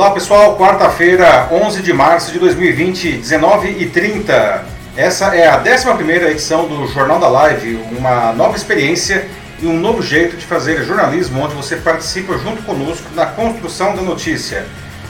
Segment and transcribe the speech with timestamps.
[0.00, 4.62] Olá pessoal, quarta-feira, 11 de março de 2020, 19h30.
[4.96, 9.28] Essa é a 11 edição do Jornal da Live, uma nova experiência
[9.60, 14.00] e um novo jeito de fazer jornalismo onde você participa junto conosco na construção da
[14.00, 14.64] notícia.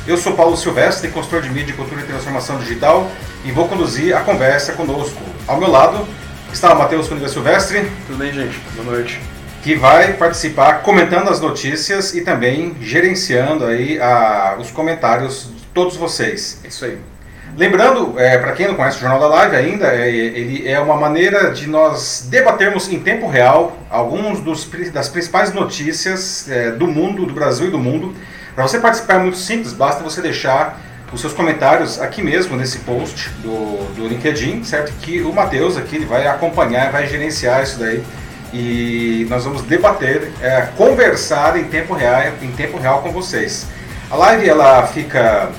[0.09, 3.09] Eu sou Paulo Silvestre, consultor de mídia, cultura e transformação digital
[3.45, 5.23] e vou conduzir a conversa conosco.
[5.47, 6.05] Ao meu lado
[6.53, 7.89] está o Matheus Cunha Silvestre.
[8.09, 8.59] Tudo bem, gente?
[8.75, 9.21] Boa noite
[9.63, 15.97] que vai participar comentando as notícias e também gerenciando aí a, os comentários de todos
[15.97, 16.61] vocês.
[16.65, 16.99] Isso aí.
[17.57, 20.97] Lembrando, é, para quem não conhece o Jornal da Live ainda, é, ele é uma
[20.97, 27.27] maneira de nós debatermos em tempo real alguns dos, das principais notícias é, do mundo,
[27.27, 28.15] do Brasil e do mundo.
[28.55, 30.81] Para você participar é muito simples, basta você deixar
[31.13, 34.93] os seus comentários aqui mesmo nesse post do, do LinkedIn, certo?
[35.01, 38.03] Que o Matheus aqui ele vai acompanhar, vai gerenciar isso daí
[38.53, 43.67] e nós vamos debater, é, conversar em tempo real, em tempo real com vocês.
[44.11, 45.51] A live ela fica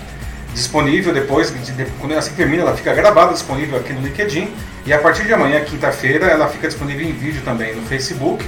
[0.54, 4.54] disponível depois, de, quando ela se termina, ela fica gravada, disponível aqui no LinkedIn
[4.85, 8.43] e a partir de amanhã, quinta-feira, ela fica disponível em vídeo também no Facebook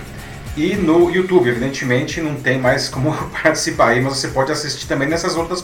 [0.57, 1.47] e no YouTube.
[1.47, 5.63] Evidentemente, não tem mais como participar aí, mas você pode assistir também nessas outras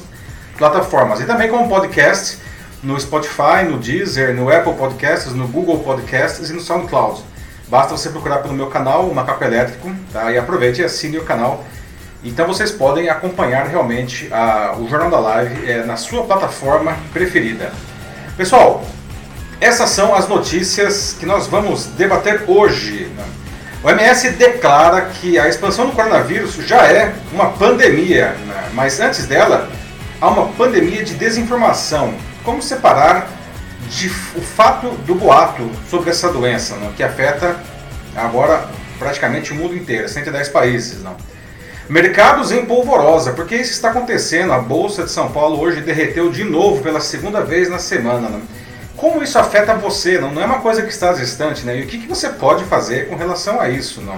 [0.58, 2.38] plataformas e também como podcast
[2.84, 7.22] no Spotify, no Deezer, no Apple Podcasts, no Google Podcasts e no SoundCloud.
[7.70, 10.32] Basta você procurar pelo meu canal, o Macaco Elétrico, tá?
[10.32, 11.64] e aproveite e assine o canal.
[12.24, 17.72] Então vocês podem acompanhar realmente a, o Jornal da Live é, na sua plataforma preferida.
[18.36, 18.84] Pessoal,
[19.62, 23.12] essas são as notícias que nós vamos debater hoje.
[23.16, 23.24] Né?
[23.84, 28.70] O MS declara que a expansão do coronavírus já é uma pandemia, né?
[28.74, 29.70] mas antes dela
[30.20, 32.16] há uma pandemia de desinformação.
[32.44, 33.30] Como separar
[33.90, 37.60] de, o fato do boato sobre essa doença, que afeta
[38.16, 41.02] agora praticamente o mundo inteiro, 110 países.
[41.02, 41.16] Não.
[41.90, 44.54] Mercados em polvorosa, porque isso está acontecendo.
[44.54, 48.40] A Bolsa de São Paulo hoje derreteu de novo pela segunda vez na semana.
[48.96, 50.20] Como isso afeta você?
[50.20, 51.80] Não, não é uma coisa que está distante, né?
[51.80, 54.02] E o que, que você pode fazer com relação a isso?
[54.02, 54.18] Não?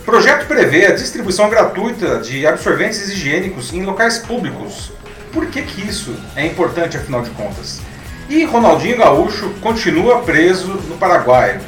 [0.00, 4.92] O projeto prevê a distribuição gratuita de absorventes higiênicos em locais públicos.
[5.32, 7.80] Por que, que isso é importante, afinal de contas?
[8.28, 11.60] E Ronaldinho Gaúcho continua preso no Paraguai.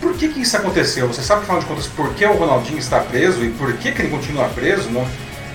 [0.00, 1.08] Por que, que isso aconteceu?
[1.08, 4.02] Você sabe, afinal de contas, por que o Ronaldinho está preso e por que, que
[4.02, 4.90] ele continua preso?
[4.90, 5.06] Não?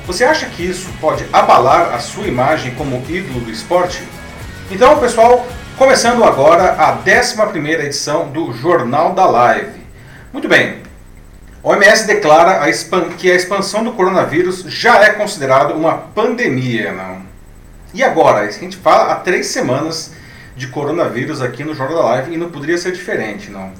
[0.08, 4.02] Você acha que isso pode abalar a sua imagem como ídolo do esporte?
[4.72, 5.46] Então, pessoal,
[5.78, 9.80] começando agora a 11 edição do Jornal da Live.
[10.34, 10.82] Muito bem,
[11.64, 12.72] a OMS declara
[13.18, 16.92] que a expansão do coronavírus já é considerada uma pandemia.
[16.92, 17.22] Não?
[17.94, 18.40] E agora?
[18.48, 20.12] A gente fala há três semanas
[20.62, 23.72] de coronavírus aqui no Jornal da Live e não poderia ser diferente, não.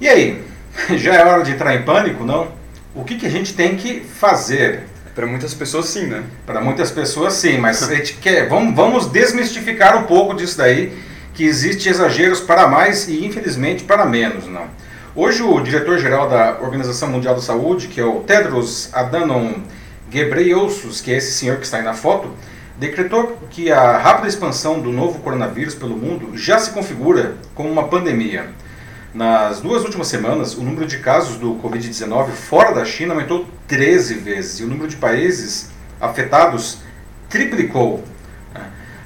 [0.00, 0.44] E aí,
[0.96, 2.52] já é hora de entrar em pânico, não?
[2.94, 4.84] O que, que a gente tem que fazer?
[5.12, 6.22] Para muitas pessoas sim, né?
[6.46, 10.96] Para muitas pessoas sim, mas a gente quer, vamos, vamos desmistificar um pouco disso daí,
[11.34, 14.66] que existe exageros para mais e infelizmente para menos, não.
[15.16, 19.54] Hoje o diretor-geral da Organização Mundial da Saúde, que é o Tedros Adhanom
[20.10, 22.30] Ghebreyesus, que é esse senhor que está aí na foto,
[22.78, 27.88] decretou que a rápida expansão do novo coronavírus pelo mundo já se configura como uma
[27.88, 28.50] pandemia.
[29.12, 34.14] Nas duas últimas semanas, o número de casos do Covid-19 fora da China aumentou 13
[34.14, 35.70] vezes e o número de países
[36.00, 36.78] afetados
[37.28, 38.02] triplicou.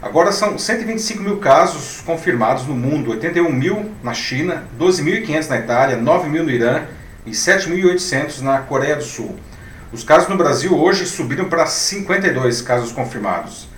[0.01, 5.97] Agora são 125 mil casos confirmados no mundo, 81 mil na China, 12.500 na Itália,
[5.97, 6.85] 9 mil no Irã
[7.27, 9.37] e 7.800 na Coreia do Sul.
[9.91, 13.69] Os casos no Brasil hoje subiram para 52 casos confirmados.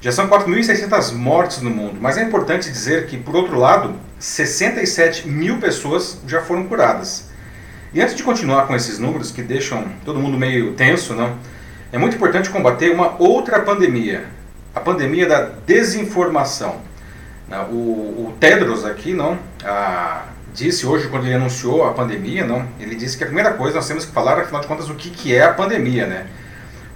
[0.00, 5.28] Já são 4.600 mortes no mundo, mas é importante dizer que, por outro lado, 67
[5.28, 7.28] mil pessoas já foram curadas.
[7.94, 11.38] E antes de continuar com esses números que deixam todo mundo meio tenso, não,
[11.92, 14.24] é muito importante combater uma outra pandemia,
[14.74, 16.80] a pandemia da desinformação.
[17.70, 20.24] O, o Tedros aqui, não, a,
[20.56, 23.86] disse hoje, quando ele anunciou a pandemia, não, ele disse que a primeira coisa nós
[23.86, 26.26] temos que falar, afinal de contas, o que, que é a pandemia, né?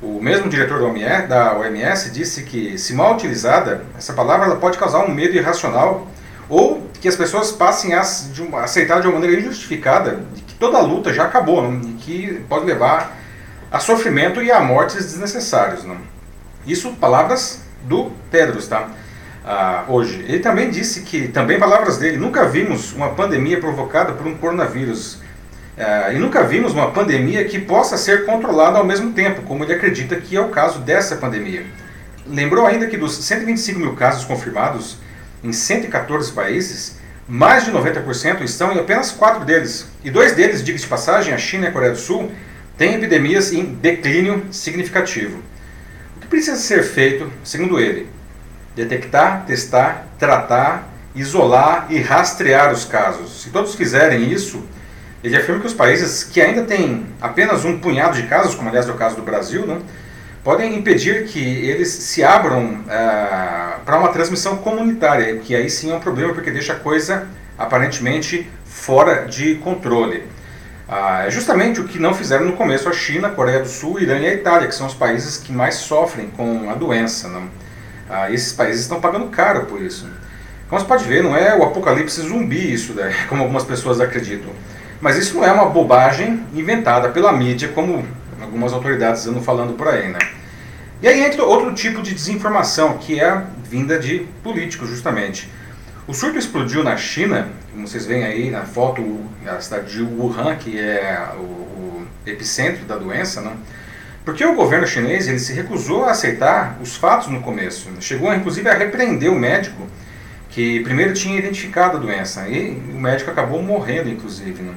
[0.03, 4.57] O mesmo diretor da OMS, da OMS disse que, se mal utilizada, essa palavra ela
[4.57, 6.09] pode causar um medo irracional
[6.49, 11.13] ou que as pessoas passem a, aceitar de uma maneira injustificada que toda a luta
[11.13, 11.81] já acabou não?
[11.83, 13.15] e que pode levar
[13.71, 15.85] a sofrimento e a mortes desnecessários.
[15.85, 15.99] Não?
[16.67, 18.89] Isso, palavras do Pedro, tá?
[19.45, 20.25] Ah, hoje.
[20.29, 25.19] Ele também disse que, também palavras dele, nunca vimos uma pandemia provocada por um coronavírus.
[25.79, 29.75] Ah, e nunca vimos uma pandemia que possa ser controlada ao mesmo tempo, como ele
[29.75, 31.65] acredita que é o caso dessa pandemia.
[32.27, 34.99] Lembrou ainda que dos 125 mil casos confirmados
[35.43, 39.89] em 114 países, mais de 90% estão em apenas quatro deles.
[40.05, 42.31] E dois deles, diga de passagem, a China e a Coreia do Sul,
[42.77, 45.43] têm epidemias em declínio significativo
[46.31, 48.07] precisa ser feito, segundo ele?
[48.75, 53.43] Detectar, testar, tratar, isolar e rastrear os casos.
[53.43, 54.65] Se todos fizerem isso,
[55.23, 58.89] ele afirma que os países que ainda têm apenas um punhado de casos, como aliás
[58.89, 59.79] é o caso do Brasil, né,
[60.43, 65.95] podem impedir que eles se abram ah, para uma transmissão comunitária, que aí sim é
[65.95, 67.27] um problema porque deixa a coisa
[67.59, 70.23] aparentemente fora de controle.
[70.89, 74.01] Ah, é justamente o que não fizeram no começo a China, a Coreia do Sul,
[74.01, 77.29] Irã e a Itália, que são os países que mais sofrem com a doença.
[78.11, 80.09] Ah, esses países estão pagando caro por isso.
[80.69, 83.15] Como você pode ver, não é o apocalipse zumbi isso, né?
[83.29, 84.51] como algumas pessoas acreditam.
[85.01, 88.05] Mas isso não é uma bobagem inventada pela mídia, como
[88.41, 90.09] algumas autoridades andam falando por aí.
[90.09, 90.19] Né?
[91.01, 95.49] E aí entra outro tipo de desinformação, que é a vinda de políticos, justamente.
[96.07, 100.57] O surto explodiu na China, como vocês veem aí na foto, a cidade de Wuhan,
[100.57, 103.53] que é o, o epicentro da doença, né?
[104.25, 107.89] Porque o governo chinês ele se recusou a aceitar os fatos no começo.
[108.01, 109.87] Chegou inclusive a repreender o médico
[110.51, 114.63] que primeiro tinha identificado a doença e o médico acabou morrendo, inclusive.
[114.63, 114.75] Né?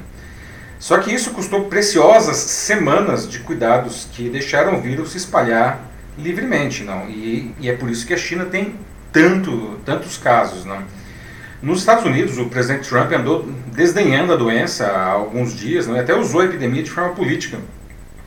[0.80, 5.80] Só que isso custou preciosas semanas de cuidados que deixaram o vírus se espalhar
[6.18, 7.10] livremente, não?
[7.10, 8.75] E, e é por isso que a China tem
[9.12, 10.84] tanto, tantos casos, não?
[11.62, 15.96] Nos Estados Unidos, o presidente Trump andou desdenhando a doença há alguns dias, não?
[15.96, 17.57] e até usou a epidemia de forma política,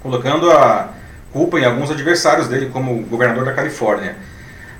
[0.02, 0.94] colocando a
[1.32, 4.16] culpa em alguns adversários dele, como o governador da Califórnia.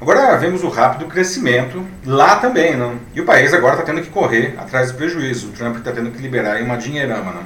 [0.00, 2.96] Agora vemos o rápido crescimento lá também, não?
[3.14, 5.48] E o país agora está tendo que correr atrás do prejuízo.
[5.48, 7.44] O Trump está tendo que liberar uma dinheirama, não?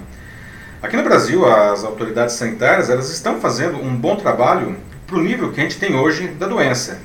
[0.82, 4.76] Aqui no Brasil, as autoridades sanitárias elas estão fazendo um bom trabalho
[5.06, 6.98] para o nível que a gente tem hoje da doença.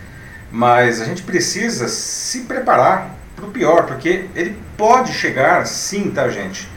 [0.52, 6.30] Mas a gente precisa se preparar para o pior, porque ele pode chegar sim, tá,
[6.30, 6.70] gente?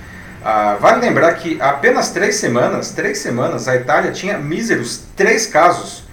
[0.44, 5.46] Ah, vale lembrar que há apenas três semanas, três semanas, a Itália tinha míseros três
[5.46, 6.04] casos.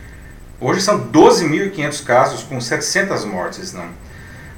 [0.60, 3.88] Hoje são 12.500 casos com 700 mortes, não?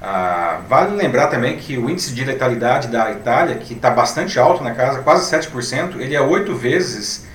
[0.02, 4.64] Ah, vale lembrar também que o índice de letalidade da Itália, que está bastante alto
[4.64, 7.26] na casa, quase 7%, ele é oito vezes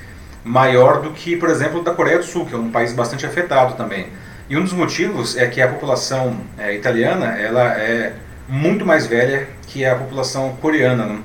[0.45, 3.75] maior do que, por exemplo, da Coreia do Sul, que é um país bastante afetado
[3.75, 4.09] também.
[4.49, 8.13] E um dos motivos é que a população é, italiana ela é
[8.49, 11.21] muito mais velha que a população coreana.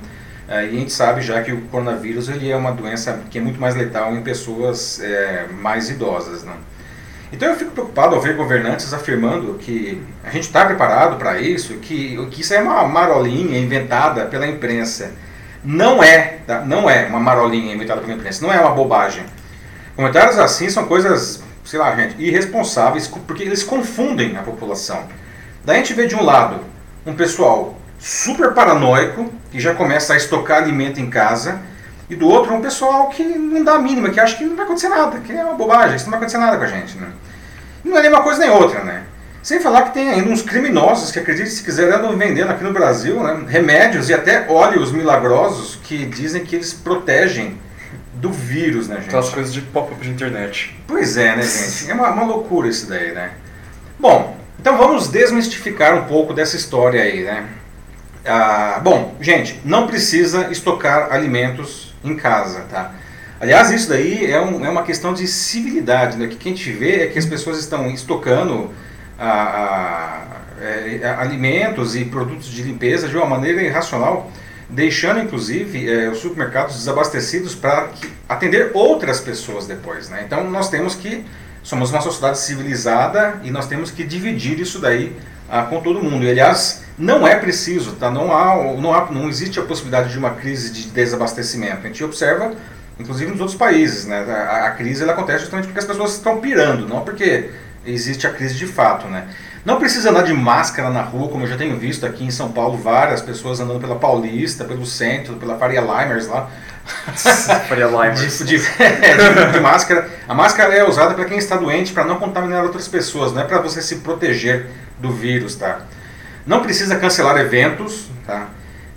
[0.48, 3.60] E a gente sabe já que o coronavírus ele é uma doença que é muito
[3.60, 6.42] mais letal em pessoas é, mais idosas.
[6.42, 6.54] Né?
[7.30, 11.74] Então eu fico preocupado ao ver governantes afirmando que a gente está preparado para isso,
[11.74, 15.12] que, que isso é uma marolinha inventada pela imprensa.
[15.62, 16.60] Não é, tá?
[16.60, 19.24] não é uma marolinha inventada pela imprensa, não é uma bobagem.
[19.94, 25.04] Comentários assim são coisas, sei lá, gente, irresponsáveis, porque eles confundem a população.
[25.64, 26.60] Daí a gente vê de um lado
[27.04, 31.60] um pessoal super paranoico, que já começa a estocar alimento em casa,
[32.08, 34.64] e do outro um pessoal que não dá a mínima, que acha que não vai
[34.64, 36.96] acontecer nada, que é uma bobagem, isso não vai acontecer nada com a gente.
[36.96, 37.08] Né?
[37.84, 39.04] Não é nem uma coisa nem outra, né?
[39.42, 42.72] Sem falar que tem ainda uns criminosos que acreditam, se quiser, andam vendendo aqui no
[42.72, 47.56] Brasil né, remédios e até óleos milagrosos que dizem que eles protegem
[48.14, 49.06] do vírus, né, gente?
[49.06, 50.76] Aquelas coisas de pop-up de internet.
[50.86, 51.90] Pois é, né, gente?
[51.90, 53.30] É uma, uma loucura isso daí, né?
[53.98, 57.46] Bom, então vamos desmistificar um pouco dessa história aí, né?
[58.28, 62.92] Ah, bom, gente, não precisa estocar alimentos em casa, tá?
[63.40, 66.26] Aliás, isso daí é, um, é uma questão de civilidade, né?
[66.26, 68.70] O que a gente vê é que as pessoas estão estocando
[69.18, 70.24] ah,
[70.60, 74.30] ah, é, alimentos e produtos de limpeza de uma maneira irracional,
[74.68, 77.88] deixando inclusive é, os supermercados desabastecidos para
[78.28, 80.24] atender outras pessoas depois, né?
[80.26, 81.24] Então nós temos que
[81.62, 85.16] somos uma sociedade civilizada e nós temos que dividir isso daí
[85.48, 86.24] ah, com todo mundo.
[86.24, 88.10] E, aliás, não é preciso, tá?
[88.10, 91.78] não, há, não, há, não existe a possibilidade de uma crise de desabastecimento.
[91.84, 92.52] A gente observa,
[92.98, 94.24] inclusive nos outros países, né?
[94.28, 97.50] a, a crise ela acontece justamente porque as pessoas estão pirando, não porque
[97.86, 99.06] existe a crise de fato.
[99.06, 99.28] Né?
[99.64, 102.50] Não precisa andar de máscara na rua, como eu já tenho visto aqui em São
[102.50, 106.50] Paulo, várias pessoas andando pela Paulista, pelo centro, pela Faria Limers lá.
[107.68, 108.38] Faria Limers.
[108.38, 110.08] De, de, de, de, máscara.
[110.26, 113.44] A máscara é usada para quem está doente, para não contaminar outras pessoas, não é
[113.44, 114.66] para você se proteger
[114.98, 115.82] do vírus, tá?
[116.48, 118.48] Não precisa cancelar eventos, tá?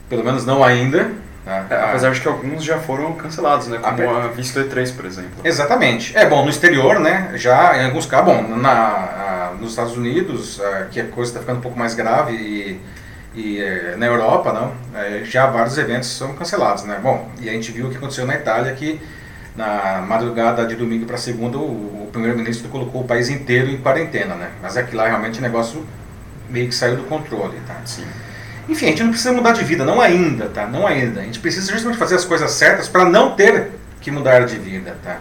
[0.07, 1.11] Pelo menos não ainda.
[1.43, 1.65] Tá?
[1.69, 3.77] É, apesar de que alguns já foram cancelados, né?
[3.77, 5.31] Como a, a Visto E3, por exemplo.
[5.43, 6.17] Exatamente.
[6.17, 7.33] É bom, no exterior, né?
[7.35, 11.41] Já em alguns casos, bom, na, a, nos Estados Unidos, a, que a coisa está
[11.41, 12.79] ficando um pouco mais grave e,
[13.35, 16.99] e é, na Europa, não, é, já vários eventos são cancelados, né?
[17.03, 19.01] Bom, e a gente viu o que aconteceu na Itália, que
[19.57, 24.35] na madrugada de domingo para segunda, o, o primeiro-ministro colocou o país inteiro em quarentena,
[24.35, 24.51] né?
[24.61, 25.85] Mas aqui lá realmente o negócio
[26.51, 27.77] meio que saiu do controle, tá?
[27.85, 28.05] Sim.
[28.69, 30.67] Enfim, a gente não precisa mudar de vida, não ainda, tá?
[30.67, 31.21] Não ainda.
[31.21, 34.95] A gente precisa justamente fazer as coisas certas para não ter que mudar de vida,
[35.03, 35.19] tá?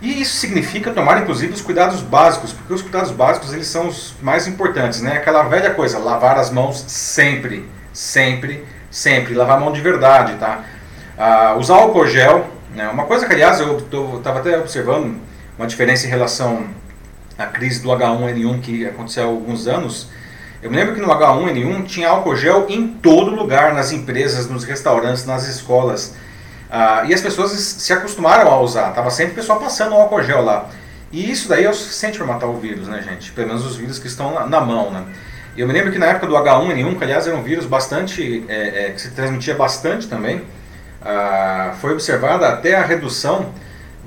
[0.00, 4.14] E isso significa tomar, inclusive, os cuidados básicos, porque os cuidados básicos eles são os
[4.22, 5.16] mais importantes, né?
[5.16, 10.64] Aquela velha coisa, lavar as mãos sempre, sempre, sempre, lavar a mão de verdade, tá?
[11.16, 12.88] Ah, usar álcool gel, né?
[12.88, 13.76] Uma coisa que, aliás, eu
[14.16, 15.16] estava até observando
[15.58, 16.68] uma diferença em relação
[17.36, 20.08] à crise do H1N1 que aconteceu há alguns anos.
[20.60, 24.64] Eu me lembro que no H1N1 tinha álcool gel em todo lugar, nas empresas, nos
[24.64, 26.14] restaurantes, nas escolas.
[26.68, 30.42] Ah, e as pessoas se acostumaram a usar, tava sempre o pessoal passando álcool gel
[30.42, 30.68] lá.
[31.12, 33.30] E isso daí é o suficiente para matar o vírus, né, gente?
[33.32, 35.04] Pelo menos os vírus que estão na, na mão, né?
[35.56, 38.86] Eu me lembro que na época do H1N1, que aliás era um vírus bastante, é,
[38.86, 40.42] é, que se transmitia bastante também,
[41.02, 43.52] ah, foi observada até a redução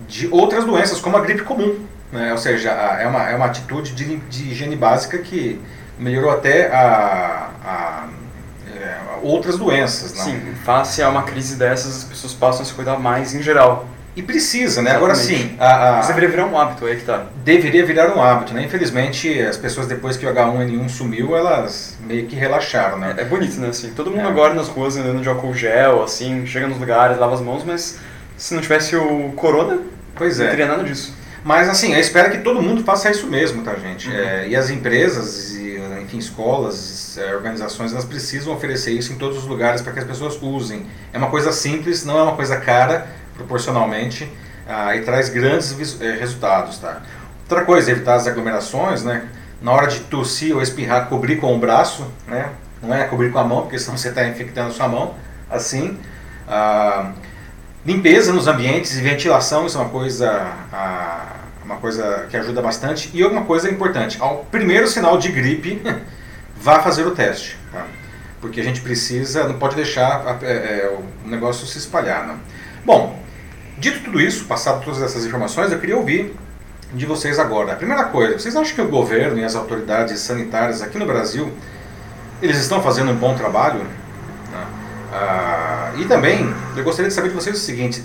[0.08, 1.80] de outras doenças, como a gripe comum.
[2.12, 2.32] Né?
[2.34, 5.60] Ou seja, é uma, é uma atitude de, de higiene básica que
[6.02, 8.08] melhorou até a, a
[8.76, 10.16] é, outras doenças.
[10.16, 10.26] Não?
[10.26, 13.86] Sim, face a uma crise dessas, as pessoas passam a se cuidar mais em geral.
[14.14, 14.92] E precisa, né?
[14.92, 15.56] Agora sim.
[15.58, 17.28] A, a, Mas deveria virar um hábito, aí que tá.
[17.46, 18.64] Deveria virar um hábito, né?
[18.64, 23.16] Infelizmente, as pessoas depois que o H1N1 sumiu, elas meio que relaxaram, né?
[23.18, 23.70] É, é bonito, né?
[23.70, 24.28] Assim, todo mundo é.
[24.28, 28.00] agora nas ruas andando de álcool gel, assim, chega nos lugares, lava as mãos, mas
[28.36, 29.80] se não tivesse o corona,
[30.16, 30.50] pois não é.
[30.50, 31.16] teria nada disso.
[31.44, 34.08] Mas assim, eu espero que todo mundo faça isso mesmo, tá, gente?
[34.08, 34.16] Uhum.
[34.16, 39.38] É, e as empresas, e, enfim, escolas, é, organizações, elas precisam oferecer isso em todos
[39.38, 40.86] os lugares para que as pessoas usem.
[41.12, 44.32] É uma coisa simples, não é uma coisa cara, proporcionalmente,
[44.68, 47.02] ah, e traz grandes é, resultados, tá?
[47.42, 49.26] Outra coisa, evitar as aglomerações, né?
[49.62, 52.50] Na hora de tossir ou espirrar, cobrir com o braço, né?
[52.82, 55.16] Não é cobrir com a mão, porque senão você está infectando a sua mão,
[55.50, 55.98] assim.
[56.48, 57.12] Ah,
[57.86, 60.30] limpeza nos ambientes e ventilação, isso é uma coisa,
[60.72, 61.31] ah,
[61.72, 63.10] uma coisa que ajuda bastante.
[63.14, 65.82] E uma coisa importante, ao primeiro sinal de gripe,
[66.56, 67.86] vá fazer o teste, tá?
[68.40, 72.40] Porque a gente precisa, não pode deixar é, é, o negócio se espalhar, não.
[72.84, 73.22] Bom,
[73.82, 76.36] Dito tudo isso, passado todas essas informações, eu queria ouvir
[76.94, 77.74] de vocês agora.
[77.74, 81.52] A primeira coisa, vocês acham que o governo e as autoridades sanitárias aqui no Brasil,
[82.44, 83.82] eles estão fazendo um bom trabalho?
[85.12, 88.04] Ah, e também, eu gostaria de saber de vocês o seguinte,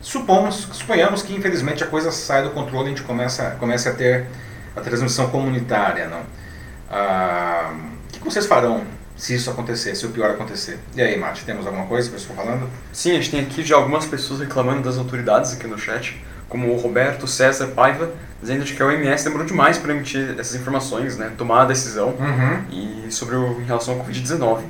[0.00, 3.92] supomos, suponhamos que infelizmente a coisa sai do controle e a gente começa, comece a
[3.92, 4.26] ter
[4.74, 6.22] a transmissão comunitária, não?
[6.90, 7.74] Ah,
[8.08, 8.84] o que vocês farão
[9.16, 10.78] se isso acontecer, se o pior acontecer.
[10.94, 12.68] E aí, Mate, temos alguma coisa que você está falando?
[12.92, 16.72] Sim, a gente tem aqui já algumas pessoas reclamando das autoridades aqui no chat, como
[16.72, 18.10] o Roberto César Paiva,
[18.40, 23.06] dizendo que a OMS demorou demais para emitir essas informações, né, tomar a decisão uhum.
[23.06, 24.60] e sobre o, em relação ao Covid-19,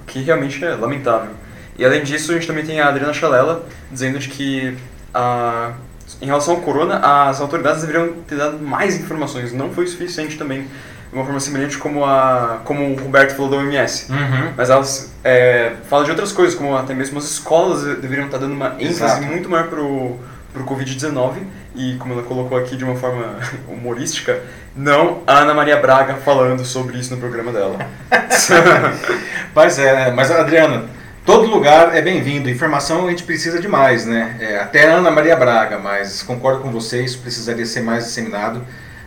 [0.00, 1.32] o que realmente é lamentável.
[1.78, 4.76] E além disso, a gente também tem a Adriana Chalela dizendo de que
[5.14, 5.72] a,
[6.20, 10.62] em relação ao corona, as autoridades deveriam ter dado mais informações, não foi suficiente também
[10.62, 14.12] de uma forma semelhante como, a, como o Roberto falou da OMS.
[14.12, 14.52] Uhum.
[14.56, 18.52] Mas elas é, falam de outras coisas, como até mesmo as escolas deveriam estar dando
[18.52, 19.22] uma ênfase Exato.
[19.22, 20.18] muito maior para o
[20.66, 21.44] Covid-19
[21.74, 23.36] e, como ela colocou aqui de uma forma
[23.68, 24.42] humorística,
[24.76, 27.78] não a Ana Maria Braga falando sobre isso no programa dela.
[29.54, 30.84] mas é, mas Adriana,
[31.28, 32.48] todo lugar é bem-vindo.
[32.48, 34.34] Informação a gente precisa de mais, né?
[34.40, 38.64] É, até Ana Maria Braga, mas concordo com vocês, precisaria ser mais disseminado.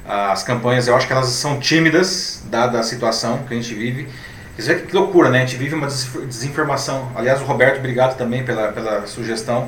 [0.08, 4.08] As campanhas, eu acho que elas são tímidas, dada a situação que a gente vive.
[4.56, 5.40] Quer dizer, que loucura, né?
[5.40, 7.12] A gente vive uma desinformação.
[7.16, 9.68] Aliás, o Roberto, obrigado também pela, pela sugestão.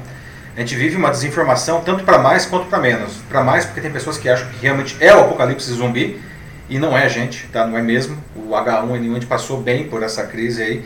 [0.56, 3.14] A gente vive uma desinformação tanto para mais quanto para menos.
[3.30, 6.22] Para mais porque tem pessoas que acham que realmente é o apocalipse zumbi
[6.70, 7.66] e não é, gente, tá?
[7.66, 8.16] Não é mesmo.
[8.36, 10.86] O H1N1 a gente passou bem por essa crise aí.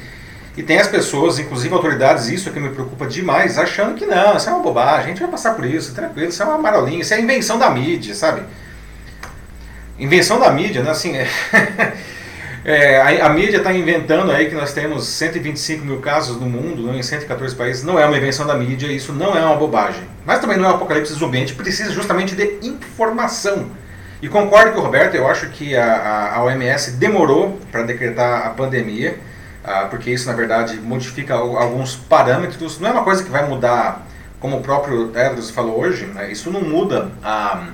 [0.58, 4.36] E tem as pessoas, inclusive autoridades, isso é que me preocupa demais, achando que não,
[4.36, 7.02] isso é uma bobagem, a gente vai passar por isso, tranquilo, isso é uma marolinha,
[7.02, 8.42] isso é invenção da mídia, sabe?
[10.00, 10.90] Invenção da mídia, né?
[10.90, 11.28] Assim, é,
[12.66, 16.92] é, a, a, mídia está inventando aí que nós temos 125 mil casos no mundo,
[16.92, 17.84] né, em 114 países.
[17.84, 20.04] Não é uma invenção da mídia, isso não é uma bobagem.
[20.26, 23.70] Mas também não é um apocalipse zumbi, a gente precisa justamente de informação.
[24.24, 28.48] E concordo com o Roberto, eu acho que a, a, a OMS demorou para decretar
[28.48, 29.20] a pandemia,
[29.90, 32.80] porque isso na verdade modifica alguns parâmetros.
[32.80, 34.08] Não é uma coisa que vai mudar,
[34.40, 37.68] como o próprio Tedros falou hoje, né, isso não muda a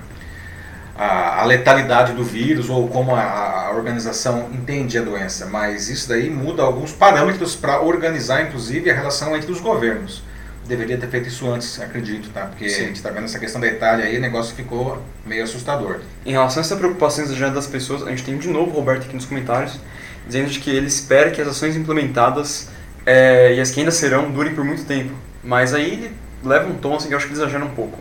[0.96, 6.08] a, a, letalidade do vírus ou como a, a, organização entende a doença, mas isso
[6.08, 10.22] daí muda alguns parâmetros para organizar, inclusive, a relação entre os governos.
[10.66, 12.46] Deveria ter feito isso antes, acredito, tá?
[12.46, 12.84] Porque Sim.
[12.84, 16.00] a gente está vendo essa questão da Itália aí, o negócio ficou meio assustador.
[16.26, 19.04] Em relação a essa preocupação exagerada das pessoas, a gente tem de novo o Roberto
[19.04, 19.78] aqui nos comentários,
[20.26, 22.70] dizendo de que ele espera que as ações implementadas
[23.06, 25.14] é, e as que ainda serão durem por muito tempo.
[25.44, 26.12] Mas aí ele
[26.44, 28.00] leva um tom assim que eu acho que exagera um pouco.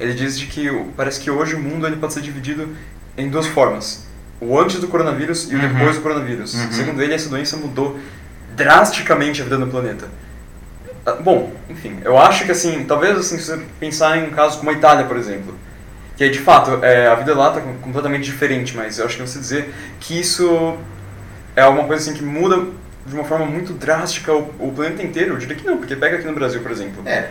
[0.00, 2.68] Ele diz de que parece que hoje o mundo ele pode ser dividido
[3.16, 4.06] em duas formas:
[4.40, 5.68] o antes do coronavírus e o uhum.
[5.68, 6.54] depois do coronavírus.
[6.54, 6.72] Uhum.
[6.72, 7.98] Segundo ele, essa doença mudou
[8.56, 10.08] drasticamente a vida do planeta.
[11.04, 14.58] Ah, bom, enfim, eu acho que assim, talvez assim, se você pensar em um caso
[14.58, 15.54] como a Itália, por exemplo,
[16.16, 19.38] Que de fato, é, a vida lá está completamente diferente, mas eu acho que você
[19.38, 20.76] dizer que isso
[21.56, 22.66] é alguma coisa assim que muda
[23.06, 26.16] de uma forma muito drástica o, o planeta inteiro, eu diria que não, porque pega
[26.16, 27.02] aqui no Brasil, por exemplo.
[27.06, 27.30] É.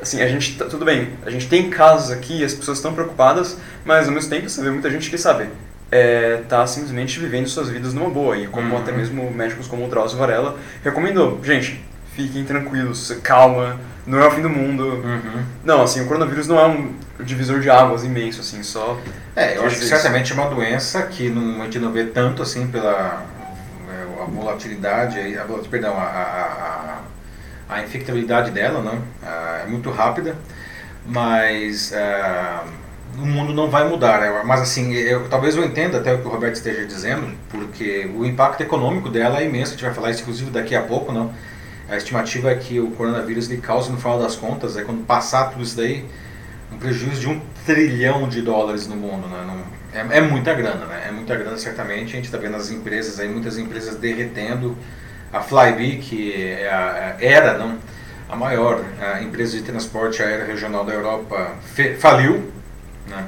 [0.00, 3.56] Assim, a gente, tá, tudo bem, a gente tem casos aqui, as pessoas estão preocupadas,
[3.84, 5.48] mas ao mesmo tempo você vê muita gente que sabe,
[5.90, 8.82] é, tá simplesmente vivendo suas vidas numa boa, e como Uhum.
[8.82, 11.82] até mesmo médicos como o Drauzio Varela recomendou, gente,
[12.14, 14.84] fiquem tranquilos, calma, não é o fim do mundo.
[14.84, 15.42] Uhum.
[15.64, 19.00] Não, assim, o coronavírus não é um divisor de águas imenso, assim, só...
[19.34, 22.42] É, eu acho que certamente é uma doença que não, a gente não vê tanto
[22.42, 23.24] assim pela
[24.24, 28.82] a volatilidade, a, perdão, a, a, a, infectabilidade dela?
[29.22, 30.36] Ah, é muito rápida,
[31.06, 32.64] mas ah,
[33.18, 34.20] o mundo não vai mudar.
[34.20, 34.42] né?
[34.44, 38.24] Mas assim, eu, talvez eu entenda até o que o Roberto esteja dizendo, porque o
[38.24, 41.32] impacto econômico dela é imenso, a gente vai falar isso inclusive daqui a pouco, não?
[41.88, 45.50] A estimativa é que o coronavírus ele cause, no final das contas, é quando passar
[45.50, 46.04] tudo isso daí,
[46.72, 49.44] um prejuízo de um trilhão de dólares no mundo, né?
[49.46, 51.04] Não- é, é muita grana, né?
[51.08, 52.12] É muita grana, certamente.
[52.12, 54.76] A gente está vendo as empresas aí, muitas empresas derretendo.
[55.32, 57.78] A Flybe, que é a- era não,
[58.28, 62.50] a maior a empresa de transporte aéreo regional da Europa, fe- faliu.
[63.08, 63.24] Né?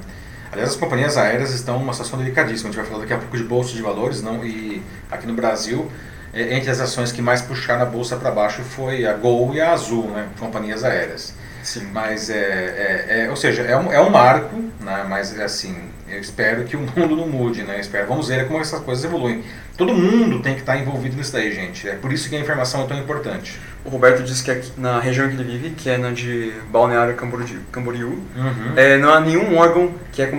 [0.53, 2.71] Aliás, as companhias aéreas estão numa situação delicadíssima.
[2.71, 4.45] A gente vai falar daqui a pouco de bolsa de valores, não?
[4.45, 4.81] E
[5.11, 5.91] aqui no Brasil,
[6.33, 9.61] é, entre as ações que mais puxaram a bolsa para baixo foi a Gol e
[9.61, 10.29] a Azul, né?
[10.39, 11.35] Companhias aéreas.
[11.63, 11.89] Sim.
[11.93, 15.05] Mas é, é, é- ou seja, é um, é um marco, né?
[15.09, 15.77] Mas assim,
[16.09, 17.77] eu espero que o mundo não mude, né?
[17.77, 19.43] Eu espero, vamos ver como essas coisas evoluem.
[19.77, 21.89] Todo mundo tem que estar envolvido nisso daí, gente.
[21.89, 23.59] É por isso que a informação é tão importante.
[23.85, 27.15] O Roberto disse que aqui, na região que ele vive, que é na de Balneário
[27.15, 28.73] Camboriú, Camboriú Uhum.
[28.77, 30.31] é, não há nenhum órgão que é,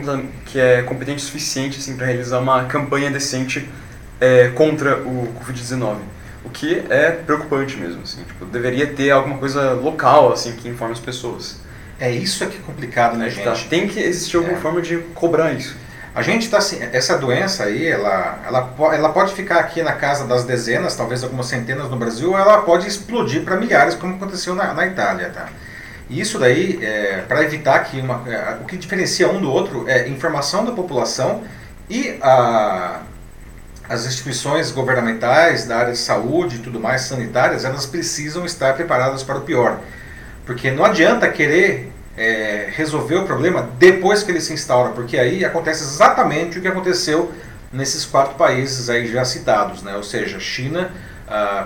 [0.45, 3.69] que é competente o suficiente assim, para realizar uma campanha decente
[4.19, 5.97] é, contra o Covid-19.
[6.45, 8.01] O que é preocupante mesmo.
[8.03, 11.59] Assim, tipo, deveria ter alguma coisa local assim, que informe as pessoas.
[11.99, 13.53] É isso é que é complicado, né, Tá?
[13.53, 13.67] gente?
[13.69, 14.61] Tem que existir alguma É.
[14.61, 15.75] forma de cobrar isso.
[16.13, 20.25] A gente está assim, essa doença aí, ela, ela, ela pode ficar aqui na casa
[20.25, 24.55] das dezenas, talvez algumas centenas no Brasil, ou ela pode explodir para milhares, como aconteceu
[24.55, 25.47] na, na Itália, tá?
[26.09, 29.87] E isso daí, é, para evitar que uma, é, o que diferencia um do outro
[29.87, 31.43] é informação da população
[31.89, 33.01] e a,
[33.87, 39.21] as instituições governamentais da área de saúde e tudo mais, sanitárias, elas precisam estar preparadas
[39.21, 39.79] para o pior.
[40.45, 45.45] Porque não adianta querer é, resolver o problema depois que ele se instaura, porque aí
[45.45, 47.31] acontece exatamente o que aconteceu
[47.71, 49.95] nesses quatro países aí já citados, né?
[49.95, 50.91] ou seja, China,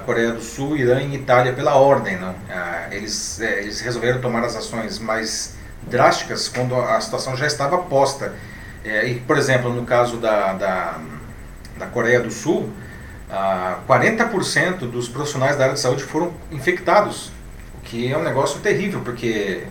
[0.06, 2.18] Coreia do Sul, Irã e Itália pela ordem.
[2.50, 7.78] Ah, eles, é, eles resolveram tomar as ações mais drásticas quando a situação já estava
[7.78, 8.34] posta.
[8.84, 11.00] É, e, por exemplo, no caso da, da,
[11.78, 12.72] da Coreia do Sul,
[13.30, 17.32] ah, 40% dos profissionais da área de saúde foram infectados,
[17.78, 19.64] o que é um negócio terrível, porque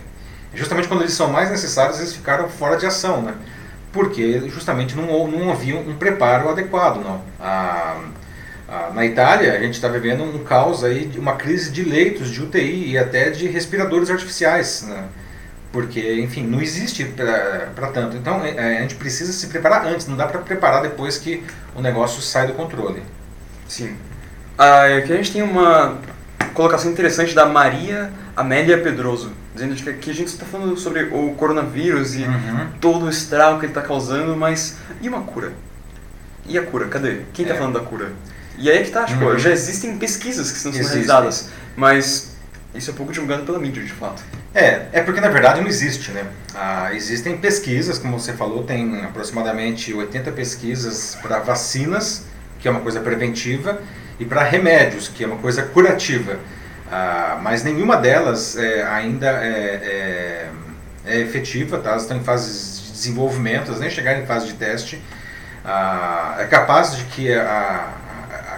[0.53, 3.33] justamente quando eles são mais necessários, eles ficaram fora de ação, né?
[3.91, 7.21] Porque justamente não, não havia um preparo adequado, não.
[7.39, 8.01] Ah,
[8.71, 12.41] ah, na Itália, a gente está vivendo um caos aí, uma crise de leitos de
[12.41, 15.03] UTI e até de respiradores artificiais, né?
[15.73, 17.03] Porque, enfim, não existe
[17.75, 18.15] para tanto.
[18.15, 21.43] Então, é, a gente precisa se preparar antes, não dá para preparar depois que
[21.75, 23.03] o negócio sai do controle.
[23.67, 23.95] Sim.
[24.57, 25.97] Ah, aqui a gente tem uma
[26.45, 31.33] colocação interessante da Maria Amélia Pedroso, dizendo que aqui a gente está falando sobre o
[31.35, 32.67] coronavírus e Uhum.
[32.79, 35.53] todo o estrago que ele está causando, mas e uma cura?
[36.45, 36.87] E a cura?
[36.87, 37.21] Cadê?
[37.33, 37.57] Quem está É.
[37.57, 38.11] falando da cura?
[38.57, 39.37] E aí é que tá, tipo, Uhum.
[39.37, 41.03] já existem pesquisas que estão sendo Existem.
[41.03, 42.31] realizadas, mas
[42.75, 44.21] isso é pouco divulgado pela mídia, de fato.
[44.53, 46.25] É, é porque na verdade não existe, né?
[46.53, 52.25] Ah, existem pesquisas, como você falou, tem aproximadamente 80 pesquisas para vacinas,
[52.59, 53.79] que é uma coisa preventiva,
[54.21, 56.37] e para remédios, que é uma coisa curativa.
[56.91, 60.49] Ah, mas nenhuma delas é, ainda é,
[61.07, 61.89] é, é efetiva, tá?
[61.89, 65.01] Elas estão em fases de desenvolvimento, elas nem chegaram em fase de teste.
[65.65, 67.93] Ah, é capaz de que a,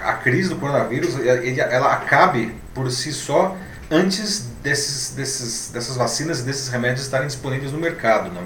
[0.04, 1.16] a, crise do coronavírus
[1.58, 3.56] ela acabe por si só
[3.90, 8.30] antes desses, desses, dessas vacinas e desses remédios estarem disponíveis no mercado.
[8.30, 8.42] Né?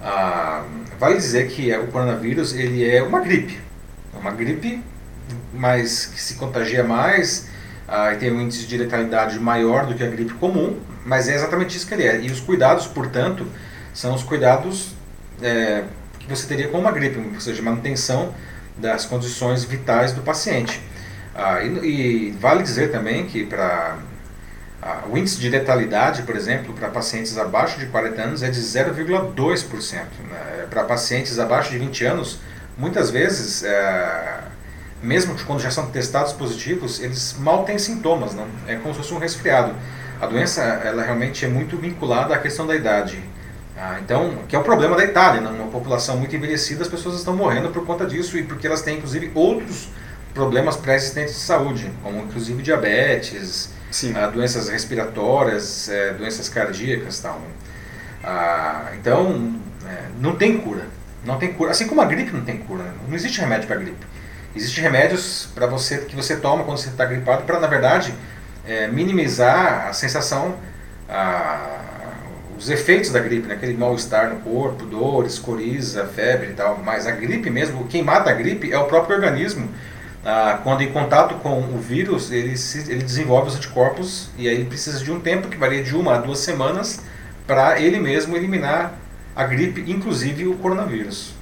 [0.00, 0.64] Ah,
[0.98, 3.60] vale dizer que o coronavírus ele é uma gripe,
[4.14, 4.82] É uma gripe,
[5.52, 7.48] mas que se contagia mais
[7.86, 11.34] ah, e tem um índice de letalidade maior do que a gripe comum, mas é
[11.34, 12.20] exatamente isso que ele é.
[12.20, 13.46] E os cuidados, portanto,
[13.94, 14.94] são os cuidados
[15.42, 15.84] é,
[16.18, 18.34] que você teria com uma gripe, ou seja, manutenção
[18.76, 20.80] das condições vitais do paciente.
[21.34, 23.98] Ah, e, e vale dizer também que para
[24.80, 28.60] ah, o índice de letalidade, por exemplo, para pacientes abaixo de 40 anos é de
[28.60, 29.94] 0,2%.
[29.94, 30.66] Né?
[30.70, 32.38] Para pacientes abaixo de 20 anos,
[32.76, 34.40] muitas vezes, é,
[35.02, 38.46] mesmo quando já são testados positivos, eles mal têm sintomas, não?
[38.66, 39.74] é como se fosse um resfriado.
[40.20, 43.22] A doença, ela realmente é muito vinculada à questão da idade.
[43.76, 45.48] Ah, então, que é o problema da Itália, né?
[45.50, 48.96] uma população muito envelhecida, as pessoas estão morrendo por conta disso e porque elas têm
[48.96, 49.88] inclusive outros
[50.34, 53.70] problemas pré-existentes de saúde, como inclusive diabetes,
[54.16, 57.40] ah, doenças respiratórias, é, doenças cardíacas, tal.
[58.22, 59.54] Ah, então,
[59.86, 60.86] é, não tem cura,
[61.24, 61.70] não tem cura.
[61.70, 64.04] Assim como a gripe não tem cura, não existe remédio para gripe.
[64.54, 68.14] Existem remédios para você que você toma quando você está gripado para na verdade
[68.66, 70.56] é, minimizar a sensação
[71.08, 71.78] a,
[72.58, 73.54] os efeitos da gripe, né?
[73.54, 76.80] aquele mal-estar no corpo, dores, coriza, febre e tal.
[76.84, 79.68] Mas a gripe mesmo, quem mata a gripe é o próprio organismo.
[80.24, 84.64] Ah, quando em contato com o vírus, ele, se, ele desenvolve os anticorpos e aí
[84.64, 87.00] precisa de um tempo que varia de uma a duas semanas
[87.46, 88.98] para ele mesmo eliminar
[89.34, 91.32] a gripe, inclusive o coronavírus.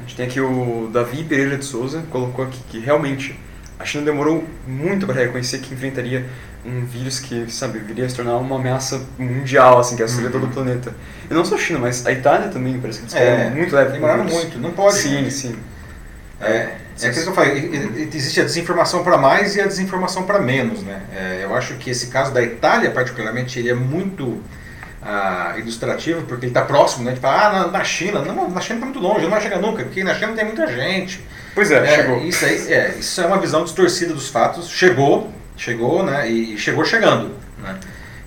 [0.00, 3.38] A gente tem aqui o Davi Pereira de Souza, colocou aqui que realmente
[3.78, 6.26] a China demorou muito para reconhecer que enfrentaria
[6.64, 10.40] um vírus que, sabe, viria a se tornar uma ameaça mundial, assim, que assumiria uhum.
[10.40, 10.94] todo o planeta.
[11.30, 13.92] E não só a China, mas a Itália também, parece que eles é, muito leve.
[13.92, 14.96] Demoraram muito, não pode.
[14.96, 15.30] Sim, né?
[15.30, 15.56] sim.
[16.40, 20.38] É, é aquilo que eu falei, existe a desinformação para mais e a desinformação para
[20.38, 21.02] menos, né?
[21.14, 24.42] É, eu acho que esse caso da Itália, particularmente, ele é muito
[25.02, 27.14] ah, ilustrativo, porque ele está próximo, né?
[27.14, 29.82] Tipo, ah, na, na China, não, na China está muito longe, não vai chegar nunca,
[29.82, 31.24] porque na China tem muita gente.
[31.54, 32.18] Pois é, é chegou.
[32.22, 36.84] Isso, aí, é, isso é uma visão distorcida dos fatos, chegou, chegou, né, e chegou
[36.84, 37.78] chegando, né?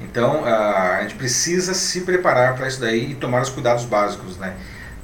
[0.01, 4.53] Então, a gente precisa se preparar para isso daí e tomar os cuidados básicos, né?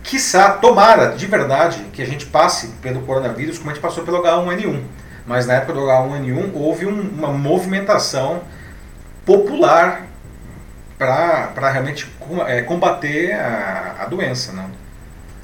[0.03, 4.21] Quiçá, tomara, de verdade, que a gente passe pelo coronavírus como a gente passou pelo
[4.21, 4.81] H1N1.
[5.25, 8.41] Mas na época do H1N1 houve um, uma movimentação
[9.25, 10.08] popular
[10.99, 12.07] para realmente
[12.45, 14.69] é, combater a, a doença, né?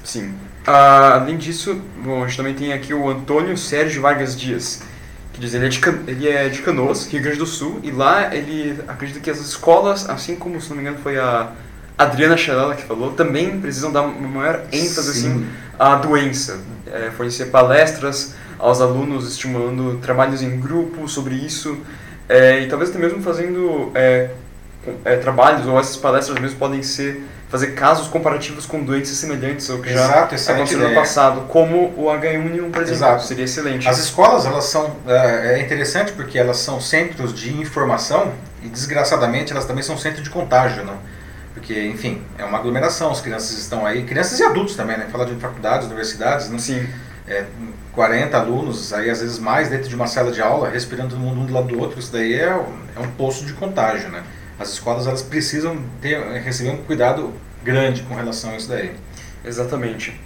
[0.04, 0.28] Sim.
[0.68, 4.82] Uh, além disso, bom, a gente também tem aqui o Antônio Sérgio Vargas Dias
[5.36, 8.34] que diz, ele é, de, ele é de Canoas, Rio Grande do Sul, e lá
[8.34, 11.52] ele acredita que as escolas, assim como, se não me engano, foi a
[11.96, 15.46] Adriana Chalela que falou, também precisam dar uma maior ênfase assim,
[15.78, 16.58] à doença,
[16.90, 21.78] é, fornecer palestras aos alunos, estimulando trabalhos em grupo sobre isso,
[22.26, 24.30] é, e talvez até mesmo fazendo é,
[25.04, 29.78] é trabalhos, ou essas palestras mesmo podem ser fazer casos comparativos com doenças semelhantes ao
[29.78, 32.92] que Exato, já aconteceu no passado, como o H1N1, por exemplo.
[32.92, 33.24] Exato.
[33.24, 33.88] Seria excelente.
[33.88, 39.52] As escolas, elas são, é, é interessante porque elas são centros de informação e, desgraçadamente,
[39.52, 40.94] elas também são centros de contágio, né?
[41.54, 45.06] Porque, enfim, é uma aglomeração, as crianças estão aí, crianças e adultos também, né?
[45.10, 46.58] Falar de faculdades, universidades, né?
[46.58, 46.86] Sim.
[47.28, 47.44] É,
[47.92, 51.40] 40 alunos, aí às vezes mais, dentro de uma sala de aula, respirando todo mundo
[51.40, 54.22] um do lado do outro, isso daí é, é um poço de contágio, né?
[54.58, 58.92] As escolas elas precisam ter, receber um cuidado grande com relação a isso daí.
[59.44, 60.18] Exatamente.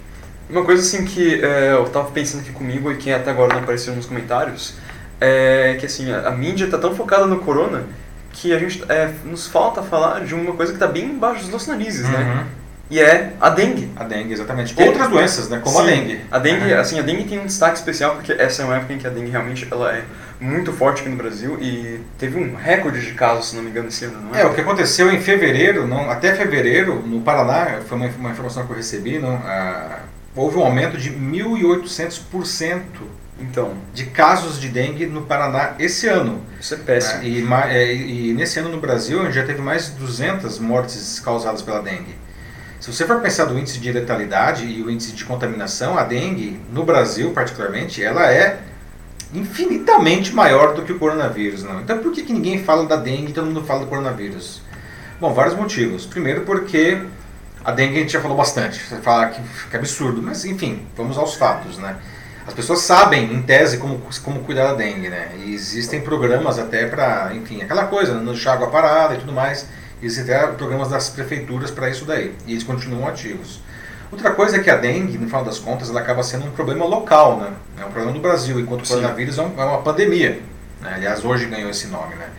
[0.49, 3.61] Uma coisa assim que é, eu estava pensando aqui comigo e que até agora não
[3.61, 4.75] apareceu nos comentários
[5.19, 7.85] é que assim a, a mídia está tão focada no corona
[8.33, 11.49] que a gente é, nos falta falar de uma coisa que está bem embaixo dos
[11.49, 12.17] nossos narizes, né?
[12.17, 12.35] uhum.
[12.35, 12.47] né?
[12.89, 13.89] E é a dengue.
[13.95, 14.75] A dengue, exatamente.
[14.81, 15.61] Outras doenças, né?
[15.63, 16.21] Como Sim, a dengue.
[16.29, 16.79] A dengue, uhum.
[16.79, 19.09] assim, a dengue tem um destaque especial porque essa é uma época em que a
[19.09, 20.03] dengue realmente ela é
[20.41, 23.89] muito forte aqui no Brasil e teve um recorde de casos, se não me engano,
[23.89, 24.41] esse ano, não é?
[24.41, 28.65] É, o que aconteceu em fevereiro, não, até fevereiro, no Paraná, foi uma, uma informação
[28.65, 29.99] que eu recebi, não, ah,
[30.35, 32.81] houve um aumento de 1.800%
[33.39, 36.41] então, de casos de dengue no Paraná esse ano.
[36.59, 37.21] Isso é péssimo.
[37.21, 40.59] Ah, e, é, e, nesse ano no Brasil, a gente já teve mais de 200
[40.59, 42.15] mortes causadas pela dengue.
[42.79, 46.59] Se você for pensar do índice de letalidade e o índice de contaminação, a dengue,
[46.71, 48.59] no Brasil particularmente, ela é
[49.33, 51.63] infinitamente maior do que o coronavírus.
[51.63, 51.81] Não?
[51.81, 54.61] Então por que, que ninguém fala da dengue e todo mundo fala do coronavírus?
[55.19, 56.05] Bom, vários motivos.
[56.05, 57.01] Primeiro porque
[57.63, 58.79] a dengue a gente já falou bastante.
[58.79, 61.95] Você fala que, que absurdo, mas enfim, vamos aos fatos, né?
[62.45, 65.31] As pessoas sabem, em tese, como, como cuidar da dengue, né?
[65.45, 69.67] E existem programas até para, enfim, aquela coisa, no água parada e tudo mais.
[70.01, 72.33] Existem até programas das prefeituras para isso daí.
[72.47, 73.61] E eles continuam ativos.
[74.11, 76.85] Outra coisa é que a dengue, no final das contas, ela acaba sendo um problema
[76.85, 77.53] local, né?
[77.79, 80.41] É um problema do Brasil, enquanto o coronavírus é, é, uma pandemia.
[80.81, 80.91] Né?
[80.95, 82.29] Aliás, hoje ganhou esse nome, né?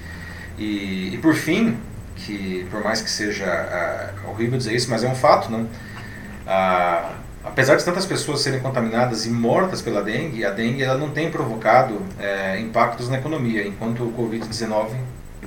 [0.59, 1.79] E, e por fim,
[2.15, 5.65] que por mais que seja uh, horrível dizer isso, mas é um fato, né?
[6.47, 11.09] Uh, apesar de tantas pessoas serem contaminadas e mortas pela dengue, a dengue ela não
[11.09, 14.89] tem provocado uh, impactos na economia, enquanto o Covid-19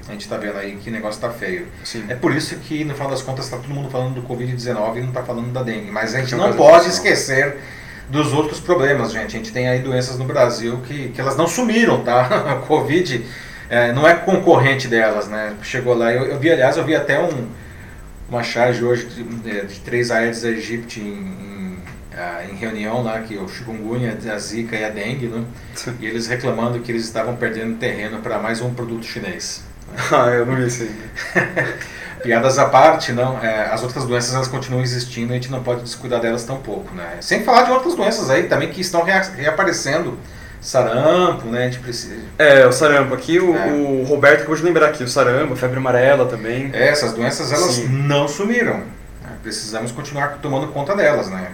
[0.07, 1.67] a gente está vendo aí que o negócio está feio.
[1.83, 2.05] Sim.
[2.07, 5.01] É por isso que, no final das contas, está todo mundo falando do Covid-19 e
[5.01, 5.89] não está falando da dengue.
[5.89, 7.57] Mas a gente não pode esquecer
[8.09, 9.35] dos outros problemas, gente.
[9.35, 12.25] A gente tem aí doenças no Brasil que, que elas não sumiram, tá?
[12.53, 13.25] A Covid
[13.69, 15.55] é, não é concorrente delas, né?
[15.63, 17.47] Chegou lá, eu, eu vi, aliás, eu vi até um,
[18.29, 19.23] uma charge hoje de,
[19.65, 21.77] de, três Aedes aegypti em, em,
[22.15, 25.43] ah, em, reunião lá, que o chikungunya, a zika e a dengue, né?
[25.99, 29.63] E eles reclamando que eles estavam perdendo terreno para mais um produto chinês.
[30.11, 31.73] Ah, eu não vi isso aí.
[32.23, 33.37] Piadas à parte, não.
[33.39, 36.93] É, as outras doenças elas continuam existindo, a gente não pode descuidar delas tão pouco,
[36.95, 37.17] né?
[37.21, 40.17] Sem falar de outras doenças aí também que estão rea reaparecendo.
[40.59, 41.65] Sarampo, né?
[41.65, 42.15] A gente precisa.
[42.39, 43.67] É, o sarampo aqui, o, é.
[43.67, 46.71] o Roberto acabou de lembrar aqui, o sarampo, febre amarela também.
[46.73, 47.87] É, essas doenças elas Sim.
[47.87, 48.79] não sumiram.
[48.79, 49.31] Né?
[49.43, 51.51] Precisamos continuar tomando conta delas, né?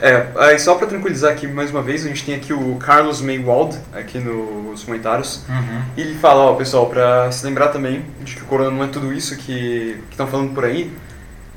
[0.00, 3.20] É, aí só para tranquilizar aqui mais uma vez, a gente tem aqui o Carlos
[3.20, 5.44] Maywald aqui nos comentários.
[5.48, 5.82] Uhum.
[5.96, 8.88] E ele fala, ó, pessoal, para se lembrar também de que o corona não é
[8.88, 10.92] tudo isso que estão falando por aí.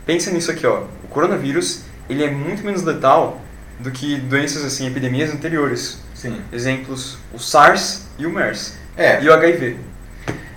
[0.05, 0.83] Pense nisso aqui, ó.
[1.03, 3.41] O coronavírus, ele é muito menos letal
[3.79, 5.99] do que doenças assim, epidemias anteriores.
[6.13, 6.41] Sim.
[6.51, 8.77] Exemplos, o SARS e o MERS.
[8.97, 9.21] É.
[9.23, 9.77] E o HIV.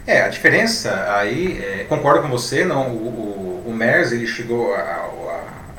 [0.07, 4.75] É, a diferença aí, é, concordo com você, não, o, o, o MERS ele chegou
[4.75, 5.09] a,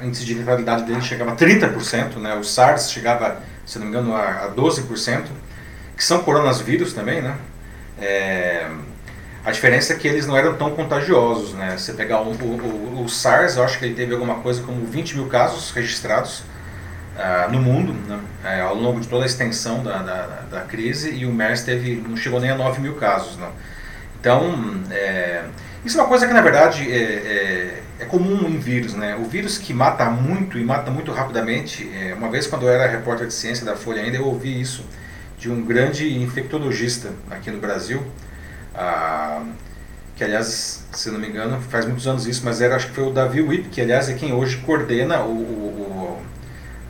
[0.03, 2.35] índice de letalidade dele chegava a 30%, né?
[2.35, 5.23] o SARS chegava, se não me engano, a, a 12%,
[5.95, 7.35] que são coronavírus também, né?
[7.99, 8.67] É,
[9.45, 11.75] a diferença é que eles não eram tão contagiosos, né?
[11.77, 15.17] Você pegar o, o, o, SARS, eu acho que ele teve alguma coisa como 20
[15.17, 16.39] mil casos registrados
[17.17, 18.19] uh, no mundo, né?
[18.43, 21.95] é, ao longo de toda a extensão da, da, da, crise, e o MERS teve,
[22.07, 23.51] não chegou nem a 9 mil casos, não.
[24.19, 25.43] Então, é,
[25.83, 29.15] isso é uma coisa que na verdade é, é, comum em vírus, né?
[29.15, 31.89] O vírus que mata muito e mata muito rapidamente.
[31.93, 34.84] É, uma vez quando eu era repórter de ciência da Folha ainda eu ouvi isso
[35.38, 38.01] de um grande infectologista aqui no Brasil,
[38.73, 39.43] ah,
[40.15, 43.06] que aliás, se não me engano, faz muitos anos isso, mas era acho que foi
[43.06, 46.23] o Davi Wipp, que aliás é quem hoje coordena o, o, o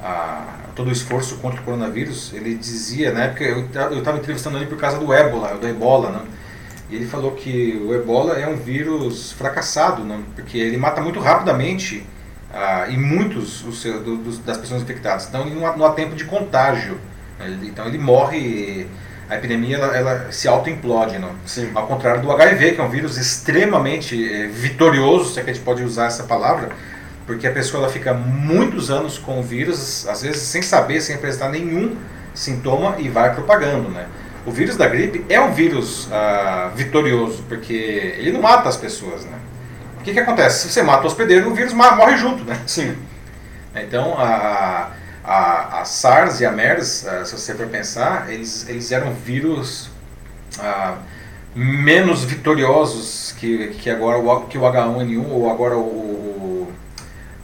[0.03, 2.31] a, todo o esforço contra o coronavírus.
[2.33, 3.65] Ele dizia, na época, eu
[3.97, 6.21] estava entrevistando ele por causa do ébola, do ebola, né?
[6.95, 10.21] Ele falou que o ebola é um vírus fracassado, não?
[10.35, 12.05] porque ele mata muito rapidamente
[12.53, 15.27] ah, e muitos o seu, do, do, das pessoas infectadas.
[15.27, 16.99] Então não há, não há tempo de contágio.
[17.39, 18.87] Ele, então ele morre,
[19.27, 21.17] a epidemia ela, ela se auto-implode.
[21.73, 25.53] Ao contrário do HIV, que é um vírus extremamente é, vitorioso, se é que a
[25.53, 26.69] gente pode usar essa palavra,
[27.25, 31.15] porque a pessoa ela fica muitos anos com o vírus, às vezes sem saber, sem
[31.15, 31.95] apresentar nenhum
[32.35, 33.89] sintoma e vai propagando.
[33.89, 34.05] Né?
[34.45, 37.73] O vírus da gripe é um vírus ah, vitorioso, porque
[38.17, 39.39] ele não mata as pessoas, né?
[39.99, 40.67] O que, que acontece?
[40.67, 42.59] Se você mata o hospedeiro, o vírus morre junto, né?
[42.65, 42.95] Sim.
[43.75, 44.91] Então, a,
[45.23, 49.89] a, a SARS e a MERS, ah, se você for pensar, eles, eles eram vírus
[50.59, 50.97] ah,
[51.55, 56.73] menos vitoriosos que, que agora o, que o H1N1 ou agora o, o,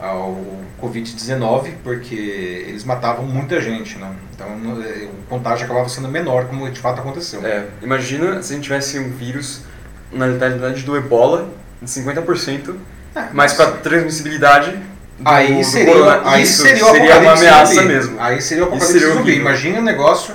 [0.00, 4.12] o Covid-19, porque eles matavam muita gente, né?
[4.34, 4.48] Então
[4.82, 7.44] é, o contágio acabava sendo menor, como de fato aconteceu.
[7.44, 9.62] É, imagina se a gente tivesse um vírus
[10.12, 11.48] na letalidade do ebola
[11.80, 12.74] de 50%,
[13.14, 14.72] é, mas com a transmissibilidade
[15.18, 17.88] do, aí seria, do aí isso seria, seria uma ameaça zumbi.
[17.88, 18.16] mesmo.
[18.20, 19.36] Aí seria o apocalipse seria zumbi.
[19.36, 20.34] Imagina o negócio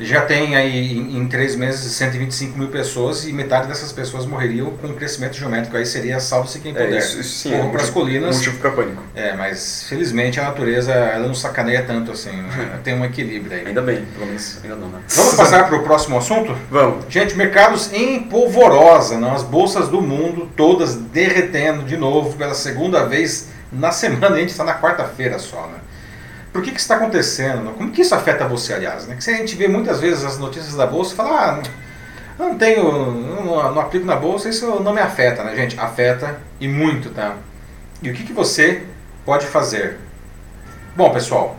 [0.00, 4.88] já tem aí em, três meses 125 mil pessoas e metade dessas pessoas morreriam com
[4.88, 5.76] um crescimento geométrico.
[5.76, 6.94] Aí seria salvo-se quem é, puder.
[6.94, 8.36] É, isso, isso sim, é para as colinas.
[8.36, 9.02] Motivo para pânico.
[9.14, 12.30] É, mas felizmente a natureza ela não sacaneia tanto assim.
[12.30, 12.80] Né?
[12.82, 13.66] tem um equilíbrio aí.
[13.66, 15.00] Ainda bem, pelo menos ainda não, né?
[15.08, 16.56] Vamos passar para o próximo assunto?
[16.70, 17.04] Vamos.
[17.08, 19.34] Gente, mercados em polvorosa, não?
[19.34, 24.36] as bolsas do mundo todas derretendo de novo pela segunda vez na semana.
[24.36, 25.78] A gente está na quarta-feira só, né?
[26.52, 27.72] Por que, que isso está acontecendo?
[27.76, 29.06] Como que isso afeta você, aliás?
[29.06, 29.14] Né?
[29.14, 31.62] Que se a gente vê muitas vezes as notícias da Bolsa e fala, ah,
[32.38, 35.78] não tenho, não, não, aplico na Bolsa, isso não me afeta, né, gente?
[35.78, 37.36] Afeta e muito, tá?
[38.02, 38.82] E o que, que você
[39.24, 39.98] pode fazer?
[40.96, 41.56] Bom, pessoal,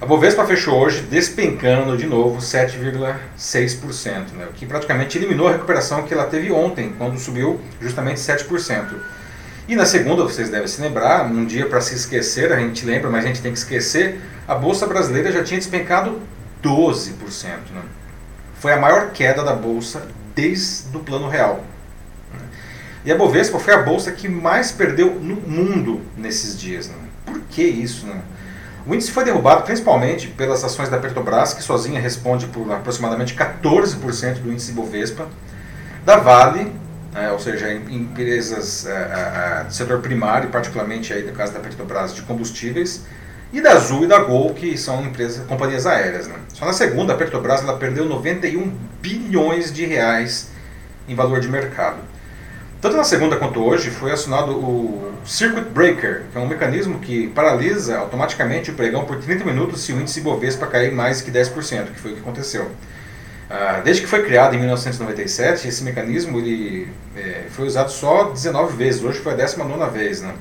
[0.00, 4.46] a Bovespa fechou hoje despencando de novo 7,6%, né?
[4.48, 8.86] o que praticamente eliminou a recuperação que ela teve ontem, quando subiu justamente 7%.
[9.68, 13.10] E na segunda, vocês devem se lembrar, um dia para se esquecer, a gente lembra,
[13.10, 16.18] mas a gente tem que esquecer, a Bolsa Brasileira já tinha despencado
[16.64, 17.12] 12%.
[17.74, 17.82] Né?
[18.54, 21.62] Foi a maior queda da Bolsa desde o plano real.
[23.04, 26.88] E a Bovespa foi a bolsa que mais perdeu no mundo nesses dias.
[26.88, 26.94] Né?
[27.26, 28.06] Por que isso?
[28.06, 28.20] Né?
[28.86, 34.40] O índice foi derrubado principalmente pelas ações da Petrobras, que sozinha responde por aproximadamente 14%
[34.40, 35.28] do índice Bovespa,
[36.04, 36.72] da Vale,
[37.12, 41.60] né, ou seja, empresas é, é, é, do setor primário, particularmente aí no caso da
[41.60, 43.04] Petrobras de combustíveis,
[43.52, 46.28] e da Azul e da Gol, que são empresas, companhias aéreas.
[46.28, 46.34] Né?
[46.52, 50.50] Só na segunda, a Petrobras ela perdeu 91 bilhões de reais
[51.08, 51.98] em valor de mercado.
[52.80, 57.26] Tanto na segunda quanto hoje foi acionado o Circuit Breaker, que é um mecanismo que
[57.28, 61.86] paralisa automaticamente o pregão por 30 minutos se o índice Bovespa cair mais que 10%,
[61.86, 62.70] que foi o que aconteceu.
[63.50, 68.76] Ah, desde que foi criado em 1997, esse mecanismo ele, é, foi usado só 19
[68.76, 70.20] vezes, hoje foi a 19 vez.
[70.20, 70.34] Né?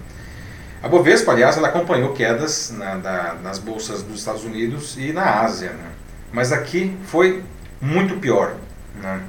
[0.83, 5.41] A Bovespa, aliás, ela acompanhou quedas na, da, nas bolsas dos Estados Unidos e na
[5.41, 5.89] Ásia, né?
[6.33, 7.43] mas aqui foi
[7.81, 8.55] muito pior.
[9.01, 9.21] Né?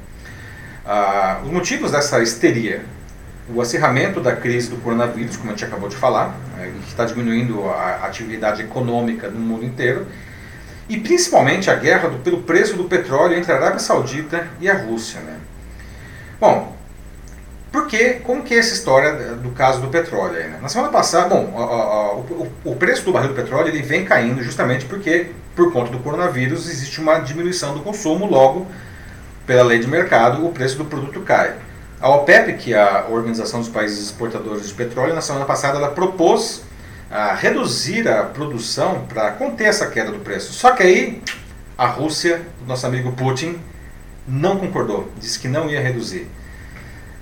[0.85, 2.85] Ah, os motivos dessa histeria
[3.55, 7.05] o acirramento da crise do coronavírus, como a gente acabou de falar, né, que está
[7.05, 10.07] diminuindo a atividade econômica no mundo inteiro,
[10.89, 14.75] e principalmente a guerra do, pelo preço do petróleo entre a Arábia Saudita e a
[14.75, 15.21] Rússia.
[15.21, 15.37] Né?
[16.41, 16.77] Bom,
[17.71, 20.37] porque, como que é essa história do caso do petróleo?
[20.37, 20.59] Aí, né?
[20.63, 21.45] Na semana passada, bom,
[22.65, 25.99] o, o, preço do barril do petróleo ele vem caindo justamente porque, por conta do
[25.99, 28.67] coronavírus, existe uma diminuição do consumo, logo,
[29.47, 31.57] pela lei de mercado, o preço do produto cai.
[32.01, 35.91] A OPEP, que é a Organização dos Países Exportadores de Petróleo, na semana passada ela
[35.91, 36.63] propôs
[37.11, 40.53] a reduzir a produção para conter essa queda do preço.
[40.53, 41.23] Só que aí
[41.77, 43.59] a Rússia, nosso amigo Putin,
[44.27, 46.29] não concordou, disse que não ia reduzir.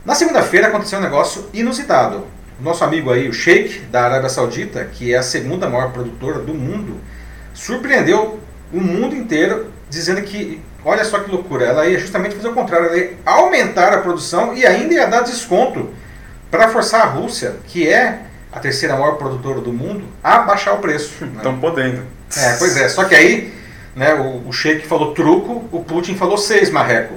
[0.05, 2.27] Na segunda-feira aconteceu um negócio inusitado.
[2.61, 6.55] Nosso amigo aí, o Sheikh da Arábia Saudita, que é a segunda maior produtora do
[6.55, 7.01] mundo,
[7.53, 8.41] surpreendeu
[8.73, 12.87] o mundo inteiro dizendo que, olha só que loucura, ela ia justamente fazer o contrário,
[12.87, 15.91] ela ia aumentar a produção e ainda ia dar desconto
[16.51, 18.23] para forçar a Rússia, que é
[18.57, 21.23] a terceira maior produtora do mundo, a baixar o preço.
[21.37, 21.59] Estão né?
[21.61, 22.03] podendo.
[22.35, 23.53] É, pois é, só que aí
[23.95, 27.15] né, o, o Sheik falou truco, o Putin falou seis marreco.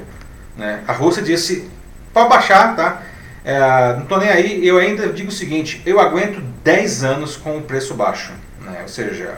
[0.58, 0.82] Né?
[0.86, 1.70] A Rússia disse,
[2.14, 3.04] pode baixar, tá?
[3.46, 7.58] É, não estou nem aí, eu ainda digo o seguinte, eu aguento 10 anos com
[7.58, 8.34] o preço baixo.
[8.60, 8.80] Né?
[8.82, 9.36] Ou seja,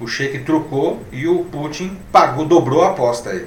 [0.00, 3.46] o Sheik trucou e o Putin pagou, dobrou a aposta aí.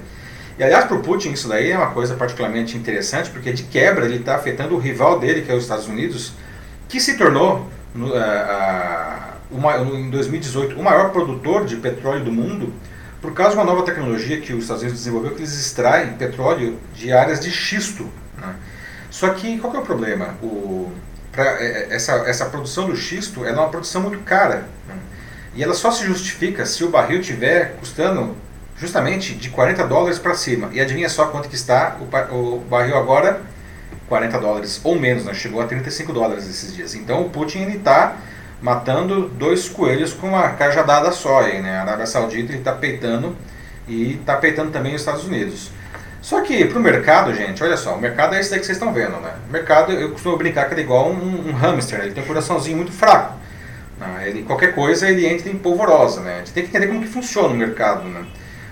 [0.60, 4.06] E aliás, para o Putin isso daí é uma coisa particularmente interessante, porque de quebra
[4.06, 6.34] ele está afetando o rival dele, que é os Estados Unidos,
[6.88, 8.14] que se tornou, no,
[9.50, 12.74] uma, em 2018, o maior produtor de petróleo do mundo,
[13.22, 16.78] por causa de uma nova tecnologia que os Estados Unidos desenvolveu, que eles extraem petróleo
[16.94, 18.08] de áreas de xisto.
[18.38, 18.56] Né?
[19.10, 20.36] Só que qual que é o problema?
[20.44, 20.92] O,
[21.32, 24.68] pra, é, é, essa, essa produção do xisto é uma produção muito cara.
[24.88, 24.96] Né?
[25.56, 28.36] E ela só se justifica se o barril tiver custando
[28.78, 30.70] justamente de 40 dólares para cima.
[30.74, 33.42] E adivinha só quanto que está o, o barril agora?
[34.08, 35.34] 40 dólares ou menos, né?
[35.34, 36.96] chegou a 35 dólares esses dias.
[36.96, 38.18] Então o Putin está
[38.62, 41.42] matando dois coelhos com uma cajadada só.
[41.42, 41.78] Aí, né?
[41.78, 43.36] A Arábia Saudita está peitando
[43.88, 45.72] e está peitando também os Estados Unidos.
[46.22, 48.78] Só que para o mercado, gente, olha só, o mercado é esse daí que vocês
[48.78, 49.18] estão vendo.
[49.20, 49.32] Né?
[49.48, 52.06] O mercado, eu costumo brincar que ele é igual um, um hamster, né?
[52.06, 53.36] ele tem um coraçãozinho muito fraco.
[54.00, 54.30] Né?
[54.30, 56.22] Ele, qualquer coisa ele entra em polvorosa.
[56.22, 56.34] Né?
[56.34, 58.10] A gente tem que entender como que funciona o mercado.
[58.10, 58.26] Né?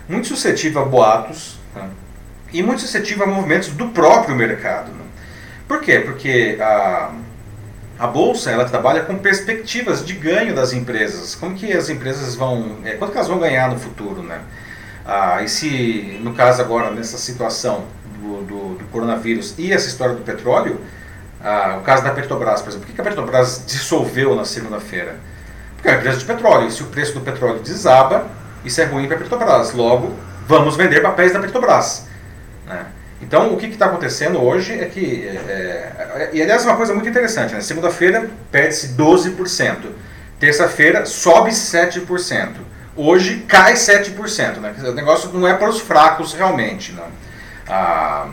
[0.09, 1.87] Muito suscetível a boatos né?
[2.51, 4.91] e muito suscetível a movimentos do próprio mercado.
[4.91, 5.02] Né?
[5.73, 6.01] Por quê?
[6.01, 7.09] Porque a,
[7.97, 11.33] a bolsa ela trabalha com perspectivas de ganho das empresas.
[11.33, 14.39] Como que as empresas vão, é, quanto que elas vão ganhar no futuro, né?
[15.03, 17.85] Ah, e se, no caso agora, nessa situação
[18.19, 20.79] do, do, do coronavírus e essa história do petróleo,
[21.43, 25.15] ah, o caso da Petrobras, por exemplo, por que a Petrobras dissolveu na segunda-feira?
[25.73, 28.27] Porque é uma empresa de petróleo, e se o preço do petróleo desaba,
[28.63, 29.73] isso é ruim para a Petrobras.
[29.73, 30.13] Logo,
[30.47, 32.05] vamos vender papéis da Petrobras.
[32.67, 32.85] Né?
[33.23, 35.25] Então, o que está acontecendo hoje é que.
[35.25, 37.61] É, é, e aliás, uma coisa muito interessante: né?
[37.61, 39.77] segunda-feira perde-se 12%,
[40.39, 42.49] terça-feira sobe 7%,
[42.95, 44.57] hoje cai 7%.
[44.57, 44.75] Né?
[44.83, 46.91] O negócio não é para os fracos realmente.
[46.91, 47.03] Né?
[47.67, 48.27] Ah,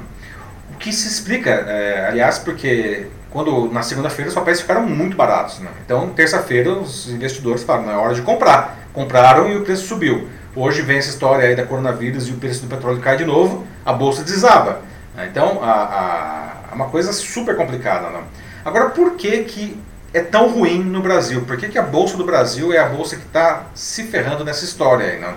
[0.78, 5.60] que se explica, é, aliás, porque quando na segunda-feira os papéis ficaram muito baratos.
[5.60, 5.70] Né?
[5.84, 8.76] Então, terça-feira, os investidores falaram: não é hora de comprar.
[8.92, 10.28] Compraram e o preço subiu.
[10.54, 13.64] Hoje vem essa história aí da coronavírus e o preço do petróleo cai de novo,
[13.86, 14.80] a bolsa desaba.
[15.14, 15.28] Né?
[15.30, 18.10] Então, é uma coisa super complicada.
[18.10, 18.20] Né?
[18.64, 19.80] Agora, por que, que
[20.12, 21.42] é tão ruim no Brasil?
[21.42, 24.64] Por que, que a bolsa do Brasil é a bolsa que está se ferrando nessa
[24.64, 25.20] história aí?
[25.20, 25.34] Né?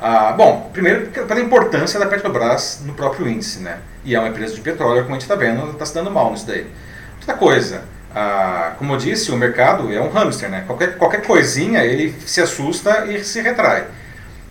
[0.00, 3.78] Ah, bom, primeiro pela importância da Petrobras no próprio índice, né?
[4.02, 6.30] E é uma empresa de petróleo, como a gente está vendo, está se dando mal
[6.30, 6.66] nisso daí.
[7.18, 7.82] Outra coisa,
[8.14, 10.64] ah, como eu disse, o mercado é um hamster, né?
[10.66, 13.84] Qualquer, qualquer coisinha ele se assusta e se retrai.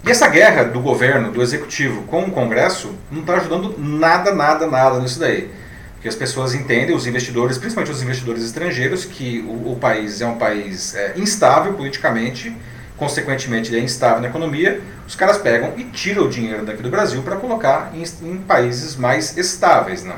[0.05, 4.65] E essa guerra do governo, do executivo com o Congresso, não está ajudando nada, nada,
[4.65, 5.49] nada nisso daí.
[5.95, 10.25] Porque as pessoas entendem, os investidores, principalmente os investidores estrangeiros, que o, o país é
[10.25, 12.55] um país é, instável politicamente
[12.99, 16.89] consequentemente ele é instável na economia, os caras pegam e tiram o dinheiro daqui do
[16.89, 20.03] Brasil para colocar em, em, países mais estáveis.
[20.03, 20.15] Né?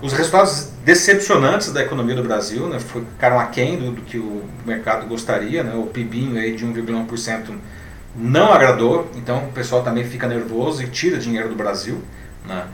[0.00, 5.06] Os resultados decepcionantes da economia do Brasil né, ficaram aquém do, do que o mercado
[5.06, 5.74] gostaria, né?
[5.74, 7.56] o PIBinho aí de 1,1%
[8.16, 12.02] não agradou, então o pessoal também fica nervoso e tira dinheiro do Brasil.
[12.46, 12.64] Né?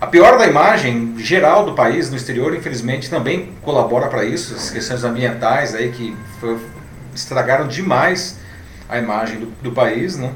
[0.00, 4.70] A pior da imagem geral do país no exterior, infelizmente, também colabora para isso, as
[4.70, 6.58] questões ambientais aí que foi,
[7.14, 8.38] estragaram demais
[8.88, 10.32] a imagem do, do país, né?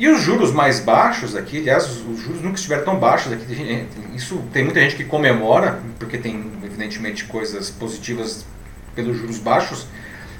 [0.00, 3.86] E os juros mais baixos aqui, aliás, os, os juros nunca estiveram tão baixos aqui.
[4.14, 8.44] Isso tem muita gente que comemora, porque tem evidentemente coisas positivas
[8.94, 9.86] pelos juros baixos,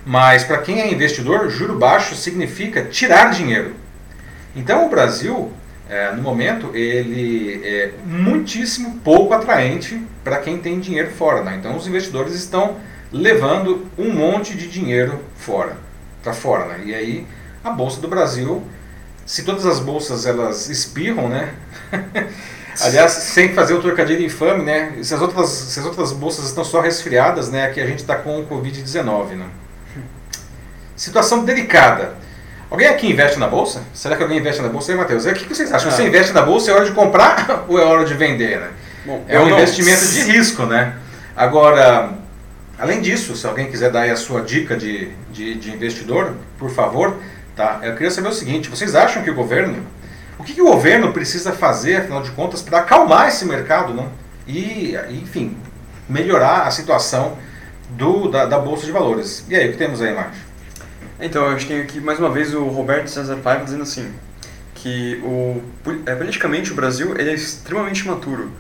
[0.05, 3.75] mas para quem é investidor, juro baixo significa tirar dinheiro.
[4.55, 5.53] Então o Brasil
[5.89, 11.43] é, no momento, ele é muitíssimo pouco atraente para quem tem dinheiro fora.
[11.43, 11.57] Né?
[11.59, 12.77] Então, os investidores estão
[13.11, 15.79] levando um monte de dinheiro fora,
[16.23, 16.67] para fora.
[16.67, 16.83] Né?
[16.85, 17.27] E aí,
[17.65, 18.63] a Bolsa do Brasil,
[19.25, 21.55] se todas as bolsas elas espirram, né?
[22.81, 24.93] Aliás, sem fazer o trocadilho infame, né?
[25.03, 27.65] Se as outras, se as outras bolsas estão só resfriadas, né?
[27.65, 29.47] Aqui a gente está com o Covid-19, né?
[30.99, 32.15] Situação delicada.
[32.69, 33.83] Alguém aqui investe na bolsa?
[33.95, 34.93] Será que alguém investe na bolsa?
[34.93, 35.89] E Matheus, o que vocês acham?
[35.89, 35.93] Ah.
[35.93, 38.69] Você investe na bolsa, é hora de comprar ou é hora de vender, né?
[39.07, 39.57] Bom, é um não.
[39.57, 40.97] investimento de risco, né?
[41.37, 42.11] Agora,
[42.77, 46.69] além disso, se alguém quiser dar aí a sua dica de, de, de investidor, por
[46.69, 47.17] favor,
[47.55, 47.79] tá?
[47.83, 49.87] Eu queria saber o seguinte, vocês acham que o governo
[50.37, 54.07] o que, que o governo precisa fazer, afinal de contas, para acalmar esse mercado né?
[54.47, 55.57] e, enfim,
[56.09, 57.37] melhorar a situação
[57.91, 59.45] do, da, da Bolsa de Valores?
[59.49, 60.48] E aí, o que temos aí, Márcio?
[61.21, 64.13] Então, a gente tem aqui mais uma vez o Roberto César Paiva dizendo assim,
[64.75, 65.61] que o,
[66.07, 68.51] é, politicamente o Brasil ele é extremamente maturo.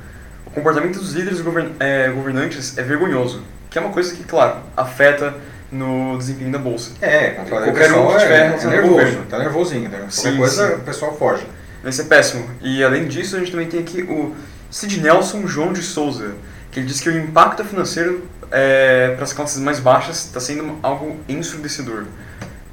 [0.44, 4.56] O comportamento dos líderes govern, é, governantes é vergonhoso, que é uma coisa que, claro,
[4.76, 5.34] afeta
[5.70, 6.92] no desempenho da bolsa.
[7.00, 9.98] É, qualquer um que tiver é, é nervoso, tá nervosinho, né?
[9.98, 10.74] Qualquer sim, coisa sim.
[10.74, 11.46] o pessoal foge.
[11.82, 12.48] Vai ser péssimo.
[12.60, 14.34] E além disso, a gente também tem aqui o
[14.70, 16.32] Sid Nelson João de Souza,
[16.72, 20.78] que ele diz que o impacto financeiro é, para as classes mais baixas está sendo
[20.82, 22.04] algo ensurdecedor.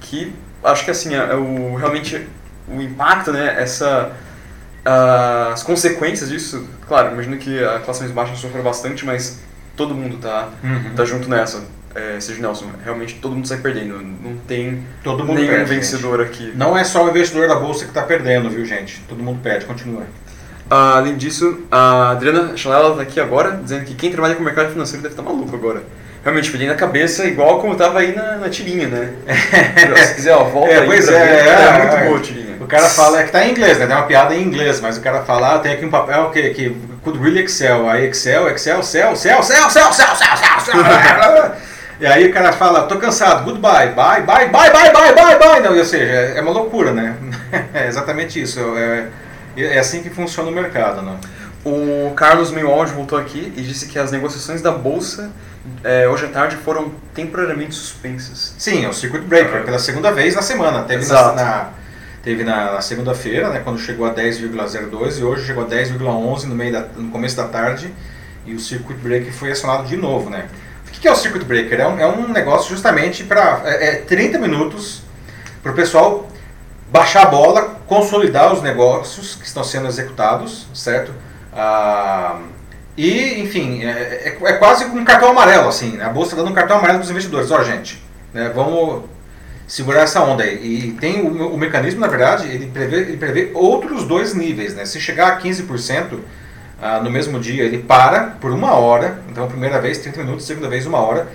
[0.10, 0.34] Que
[0.64, 2.28] acho que assim, é, é o, realmente
[2.68, 4.12] o impacto, né, essa,
[4.86, 9.40] uh, as consequências disso, claro, imagino que a classe mais baixa sofra bastante, mas
[9.76, 10.96] todo mundo tá, uhum.
[10.96, 11.64] tá junto nessa
[11.96, 13.98] é, seja Nelson, realmente todo mundo sai perdendo.
[14.02, 16.30] Não tem todo mundo nenhum perde, vencedor gente.
[16.30, 16.54] aqui.
[16.54, 19.02] Não é só o investidor da bolsa que está perdendo, viu, gente?
[19.08, 19.66] Todo mundo perde.
[19.66, 20.04] Continua.
[20.70, 24.46] Ah, além disso, a Adriana Chanela está aqui agora, dizendo que quem trabalha com o
[24.46, 25.84] mercado financeiro deve estar tá maluco agora.
[26.26, 29.14] Realmente, pedi na cabeça, igual como estava aí na, na tirinha, né?
[29.96, 30.88] Se quiser, ó, volta é, aí.
[30.88, 32.56] Pois é, é, é, muito é, boa a tirinha.
[32.60, 33.86] O cara fala, é que está em inglês, né?
[33.86, 36.50] Tem uma piada em inglês, mas o cara fala, ah, tem aqui um papel que,
[36.50, 37.88] que could really Excel.
[37.88, 41.52] Aí Excel, Excel, Cell, Cell, Cell, Cell, Cell, Cell, Cell, Cell.
[42.00, 45.62] E aí o cara fala, tô cansado, goodbye, bye, bye, bye, bye, bye, bye, bye.
[45.62, 47.16] Não, ou seja, é uma loucura, né?
[47.72, 48.60] É exatamente isso.
[48.76, 49.10] É,
[49.56, 51.18] é assim que funciona o mercado, né?
[51.64, 55.32] O Carlos Meiwald voltou aqui e disse que as negociações da Bolsa
[55.84, 58.56] é, hoje à tarde foram temporariamente suspensas.
[58.58, 60.84] Sim, é o Circuit Breaker, pela segunda vez na semana.
[60.84, 61.70] Teve na, na,
[62.24, 66.72] teve na segunda-feira, né, quando chegou a 10,02 e hoje chegou a 10,11 no, meio
[66.72, 67.94] da, no começo da tarde
[68.46, 70.48] e o Circuit Breaker foi acionado de novo, né?
[70.88, 71.80] O que é o Circuit Breaker?
[71.80, 75.02] É um, é um negócio justamente para é, é 30 minutos
[75.62, 76.30] para o pessoal
[76.92, 81.12] baixar a bola, consolidar os negócios que estão sendo executados, certo?
[81.52, 82.40] Ah,
[82.98, 86.06] e, enfim, é, é, é, quase um cartão amarelo, assim, né?
[86.06, 87.52] a bolsa dando um cartão amarelo para os investidores.
[87.52, 88.02] Ó, gente,
[88.34, 89.04] né, vamos
[89.68, 90.56] segurar essa onda aí.
[90.56, 94.86] E tem o, o mecanismo, na verdade, ele prevê, ele prevê outros dois níveis, né?
[94.86, 96.20] Se chegar a 15%,
[96.82, 100.70] ah, no mesmo dia ele para por uma hora, então primeira vez 30 minutos, segunda
[100.70, 101.28] vez uma hora,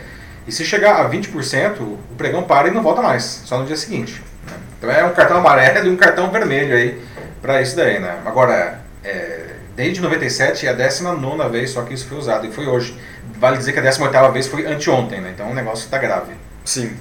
[0.47, 3.77] e se chegar a 20%, o pregão para e não volta mais, só no dia
[3.77, 4.23] seguinte.
[4.49, 4.57] Né?
[4.79, 7.01] Então é um cartão amarelo e um cartão vermelho aí
[7.43, 7.99] para isso daí.
[7.99, 8.19] Né?
[8.25, 12.67] Agora, é, desde 97 é a 19 vez só que isso foi usado, e foi
[12.67, 12.97] hoje.
[13.39, 15.33] Vale dizer que a 18 vez foi anteontem, né?
[15.35, 16.33] então o negócio está grave.
[16.65, 16.97] Sim.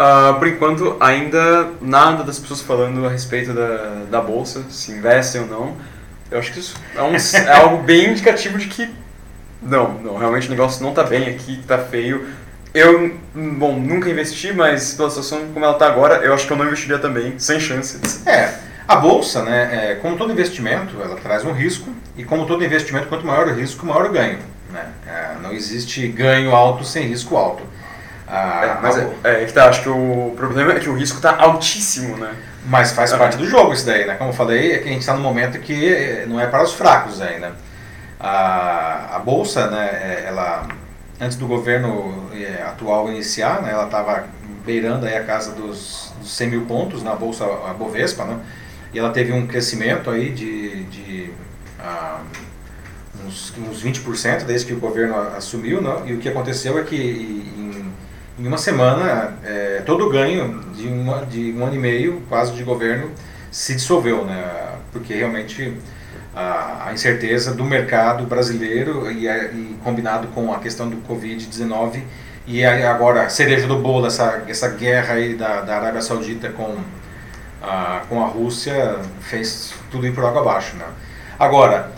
[0.00, 5.42] Uh, por enquanto, ainda nada das pessoas falando a respeito da, da bolsa, se investem
[5.42, 5.76] ou não.
[6.30, 7.14] Eu acho que isso é, um,
[7.46, 8.90] é algo bem indicativo de que
[9.62, 12.26] não, não, realmente o negócio não está bem aqui, está feio.
[12.72, 16.56] Eu, bom, nunca investi, mas pela situação como ela está agora, eu acho que eu
[16.56, 18.26] não investiria também, sem chances.
[18.26, 18.54] É,
[18.90, 23.06] a bolsa, né, é, como todo investimento, ela traz um risco, e como todo investimento,
[23.06, 24.40] quanto maior o risco, maior o ganho.
[24.68, 24.84] Né?
[25.06, 27.62] É, não existe ganho alto sem risco alto.
[28.26, 31.40] Ah, é, mas é, é, tá, acho que o problema é que o risco está
[31.40, 32.34] altíssimo, né?
[32.66, 34.14] Mas faz parte do jogo isso daí, né?
[34.14, 36.64] Como eu falei, é que a gente está num momento que eh, não é para
[36.64, 37.52] os fracos ainda.
[38.18, 40.66] A, a bolsa, né, ela
[41.20, 42.28] antes do governo
[42.66, 44.24] atual iniciar, né, ela estava
[44.64, 48.36] beirando aí a casa dos, dos 100 mil pontos na bolsa a Bovespa, né?
[48.92, 51.30] E ela teve um crescimento aí de, de
[51.78, 52.20] uh,
[53.26, 56.02] uns, uns 20% desde que o governo assumiu, né?
[56.06, 57.70] E o que aconteceu é que em
[58.40, 62.52] em uma semana, é, todo o ganho de, uma, de um ano e meio, quase,
[62.52, 63.10] de governo
[63.50, 64.76] se dissolveu, né?
[64.90, 65.76] porque realmente
[66.34, 72.02] a, a incerteza do mercado brasileiro e, e, combinado com a questão do Covid-19
[72.46, 76.78] e agora cereja do bolo, essa, essa guerra aí da, da Arábia Saudita com
[77.62, 80.76] a, com a Rússia fez tudo ir por água abaixo.
[80.76, 80.84] Né?
[81.38, 81.90] Agora,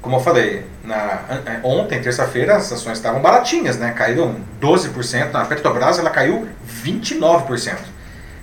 [0.00, 1.20] como eu falei, na,
[1.62, 3.92] ontem, terça-feira, as ações estavam baratinhas, né?
[3.92, 5.32] Caíram 12%.
[5.32, 6.48] Na Petrobras ela caiu
[6.82, 7.76] 29%.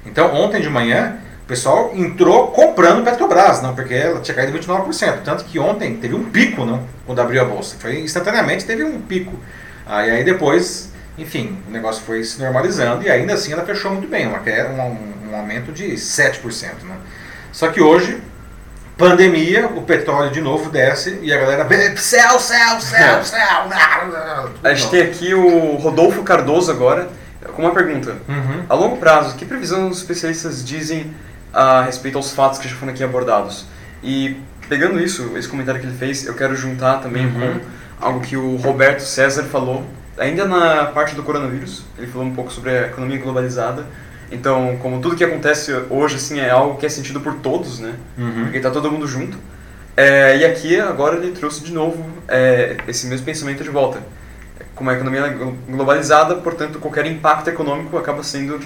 [0.06, 3.62] Então, ontem de manhã, o pessoal entrou comprando Petrobras.
[3.62, 5.22] Não, porque ela tinha caído 29%.
[5.24, 6.84] Tanto que ontem teve um pico, não?
[7.06, 7.78] Quando abriu a bolsa.
[7.80, 9.34] Foi instantaneamente teve um pico.
[9.86, 14.28] Aí depois, enfim, o negócio foi se normalizando e ainda assim ela fechou muito bem,
[14.28, 14.40] uma,
[14.84, 16.84] um, um aumento de 7%.
[16.84, 16.96] Né?
[17.52, 18.22] Só que hoje,
[18.98, 21.66] pandemia, o petróleo de novo desce e a galera
[21.98, 23.70] céu, céu, céu, céu.
[24.64, 27.08] A gente tem aqui o Rodolfo Cardoso agora
[27.56, 28.18] com uma pergunta.
[28.28, 28.66] Uhum.
[28.68, 31.14] A longo prazo, que previsão os especialistas dizem
[31.54, 33.66] a respeito aos fatos que já foram aqui abordados?
[34.04, 34.38] E
[34.68, 37.60] pegando isso, esse comentário que ele fez, eu quero juntar também uhum.
[37.60, 39.86] com algo que o Roberto César falou,
[40.18, 41.84] ainda na parte do coronavírus.
[41.98, 43.86] Ele falou um pouco sobre a economia globalizada.
[44.32, 47.94] Então, como tudo que acontece hoje assim é algo que é sentido por todos, né?
[48.18, 48.44] Uhum.
[48.44, 49.38] Porque está todo mundo junto.
[49.96, 54.02] É, e aqui agora ele trouxe de novo é, esse mesmo pensamento de volta
[54.76, 58.60] como a economia é globalizada, portanto, qualquer impacto econômico acaba sendo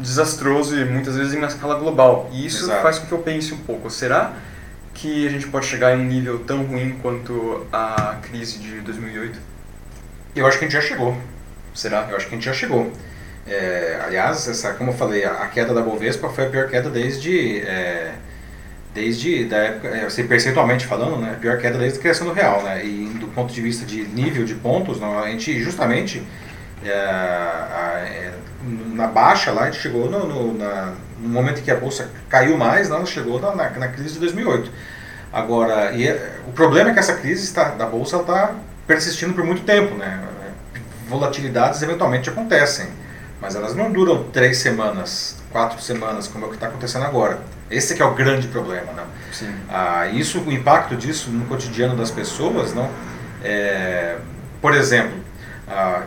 [0.00, 2.28] desastroso e muitas vezes em uma escala global.
[2.32, 2.82] E isso Exato.
[2.82, 4.32] faz com que eu pense um pouco: será
[4.94, 9.38] que a gente pode chegar em um nível tão ruim quanto a crise de 2008?
[10.34, 11.16] Eu acho que a gente já chegou.
[11.74, 12.06] Será?
[12.10, 12.92] Eu acho que a gente já chegou.
[13.46, 17.60] É, aliás, essa, como eu falei, a queda da Bovespa foi a pior queda desde.
[17.60, 18.14] É,
[18.94, 22.32] desde da época, é, assim, percentualmente falando, né, a pior queda desde a criação do
[22.32, 26.22] real, né, e do ponto de vista de nível de pontos, não, a gente justamente
[26.84, 28.32] é, a, é,
[28.92, 32.08] na baixa lá, a gente chegou no, no, na, no momento em que a bolsa
[32.28, 34.70] caiu mais, não, chegou na, na, na crise de 2008.
[35.32, 38.54] Agora, e é, o problema é que essa crise está, da bolsa está
[38.86, 40.22] persistindo por muito tempo, né,
[41.08, 42.88] volatilidades eventualmente acontecem,
[43.40, 47.38] mas elas não duram três semanas, quatro semanas, como é o que está acontecendo agora.
[47.70, 49.04] Esse é o grande problema, né?
[49.32, 49.54] Sim.
[49.68, 52.88] Ah, isso, o impacto disso no cotidiano das pessoas, não?
[53.42, 54.16] É,
[54.60, 55.12] por exemplo,
[55.68, 56.02] ah,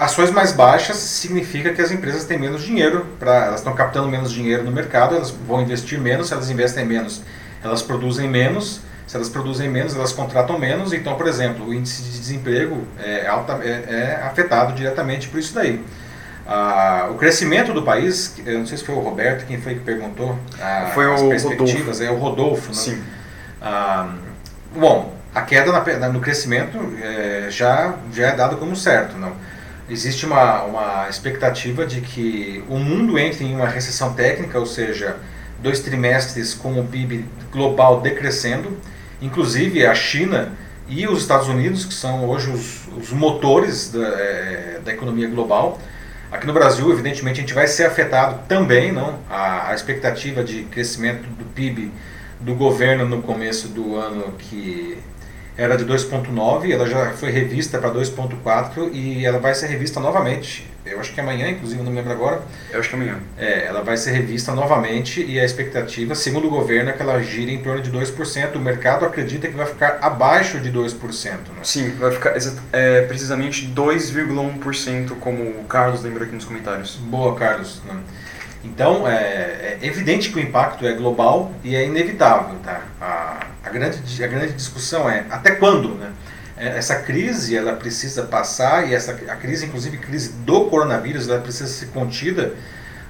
[0.00, 4.32] ações mais baixas significa que as empresas têm menos dinheiro, pra, elas estão captando menos
[4.32, 7.22] dinheiro no mercado, elas vão investir menos, se elas investem menos,
[7.62, 8.80] elas produzem menos,
[9.14, 13.28] se elas produzem menos, elas contratam menos, então, por exemplo, o índice de desemprego é,
[13.28, 15.80] alta, é, é afetado diretamente por isso daí.
[16.44, 19.80] Ah, o crescimento do país, eu não sei se foi o Roberto quem foi que
[19.80, 22.02] perguntou ah, foi as o perspectivas, Rodolfo.
[22.02, 22.74] é o Rodolfo, né?
[22.74, 23.02] Sim.
[23.62, 24.14] Ah,
[24.74, 29.32] bom, a queda na, no crescimento é, já, já é dado como certo, não?
[29.88, 35.18] Existe uma, uma expectativa de que o mundo entre em uma recessão técnica, ou seja,
[35.62, 38.76] dois trimestres com o PIB global decrescendo,
[39.20, 40.52] inclusive a China
[40.88, 45.80] e os Estados Unidos, que são hoje os, os motores da, é, da economia global,
[46.34, 49.20] Aqui no Brasil, evidentemente, a gente vai ser afetado também, não?
[49.30, 51.92] A, a expectativa de crescimento do PIB
[52.40, 54.98] do governo no começo do ano que
[55.56, 60.68] era de 2,9, ela já foi revista para 2,4 e ela vai ser revista novamente.
[60.86, 62.42] Eu acho que amanhã, inclusive, não me lembro agora.
[62.70, 63.18] Eu acho que amanhã.
[63.38, 67.22] É, ela vai ser revista novamente e a expectativa, segundo o governo, é que ela
[67.22, 68.56] gire em torno de 2%.
[68.56, 71.30] O mercado acredita que vai ficar abaixo de 2%.
[71.30, 71.38] Né?
[71.62, 72.34] Sim, vai ficar
[72.72, 76.96] é, precisamente 2,1%, como o Carlos lembrou aqui nos comentários.
[76.96, 77.80] Boa, Carlos.
[77.86, 77.94] Né?
[78.62, 82.56] Então, é, é, evidente que o impacto é global e é inevitável.
[82.62, 82.82] Tá?
[83.00, 86.12] A, a, grande, a grande discussão é até quando né?
[86.56, 91.40] É, essa crise ela precisa passar e essa, a crise, inclusive crise do coronavírus, ela
[91.40, 92.54] precisa ser contida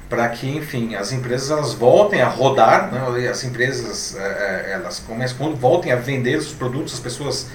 [0.09, 3.29] para que, enfim, as empresas elas voltem a rodar, né?
[3.29, 7.49] as empresas é, é, elas começam, quando voltem a vender os produtos, as pessoas,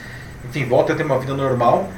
[0.47, 1.89] enfim, voltem a ter uma vida normal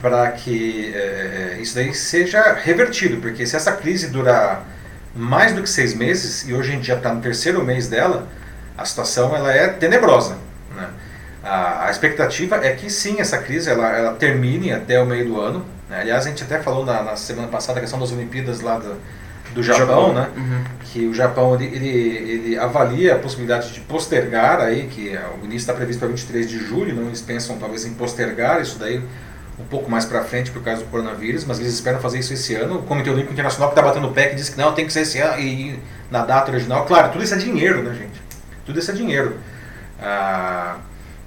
[0.00, 4.66] para que é, isso daí seja revertido, porque se essa crise durar
[5.14, 8.28] mais do que seis meses, e hoje a gente já está no terceiro mês dela,
[8.76, 10.36] a situação ela é tenebrosa.
[11.44, 15.40] A, a, expectativa é que sim, essa crise ela, ela termine até o meio do
[15.40, 15.64] ano.
[15.88, 16.00] Né?
[16.00, 18.96] Aliás, a gente até falou na, na, semana passada a questão das Olimpíadas lá do,
[19.54, 20.28] do Japão, Japão, né?
[20.36, 20.64] Uhum.
[20.84, 25.58] Que o Japão ele, ele, ele, avalia a possibilidade de postergar aí, que o início
[25.58, 29.02] está previsto para 23 de julho, não eles pensam talvez em postergar isso daí
[29.58, 32.54] um pouco mais para frente por causa do coronavírus, mas eles esperam fazer isso esse
[32.54, 32.78] ano.
[32.78, 34.92] O Comitê Olímpico Internacional que está batendo o pé que diz que não, tem que
[34.92, 35.78] ser esse ano e
[36.10, 36.84] na data original.
[36.86, 38.20] Claro, tudo isso é dinheiro, né, gente?
[38.66, 39.36] Tudo isso é dinheiro.
[40.00, 40.78] Ah,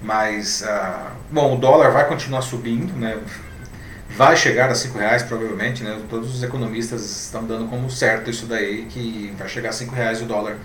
[0.02, 3.18] mas, ah, bom, o dólar vai continuar subindo, né?
[4.16, 5.98] Vai chegar a cinco reais provavelmente, né?
[6.08, 10.22] Todos os economistas estão dando como certo isso daí, que vai chegar a cinco reais
[10.22, 10.56] o dólar.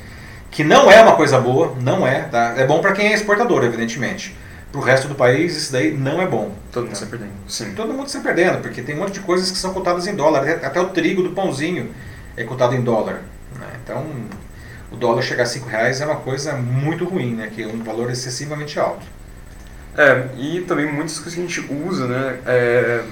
[0.50, 2.54] Que não é uma coisa boa, não é, tá?
[2.58, 4.36] É bom para quem é exportador, evidentemente
[4.74, 6.52] para o resto do país, isso daí não é bom.
[6.72, 7.32] Todo mundo está perdendo.
[7.48, 7.76] Sim.
[7.76, 10.50] Todo mundo está perdendo, porque tem um monte de coisas que são cotadas em dólar.
[10.50, 11.94] Até o trigo do pãozinho
[12.36, 13.22] é cotado em dólar.
[13.60, 13.68] Né?
[13.84, 14.04] Então,
[14.92, 17.52] o dólar chegar a 5 reais é uma coisa muito ruim, né?
[17.54, 19.06] que é um valor excessivamente alto.
[19.98, 23.04] É, e também muitas coisas que a gente usa né, é,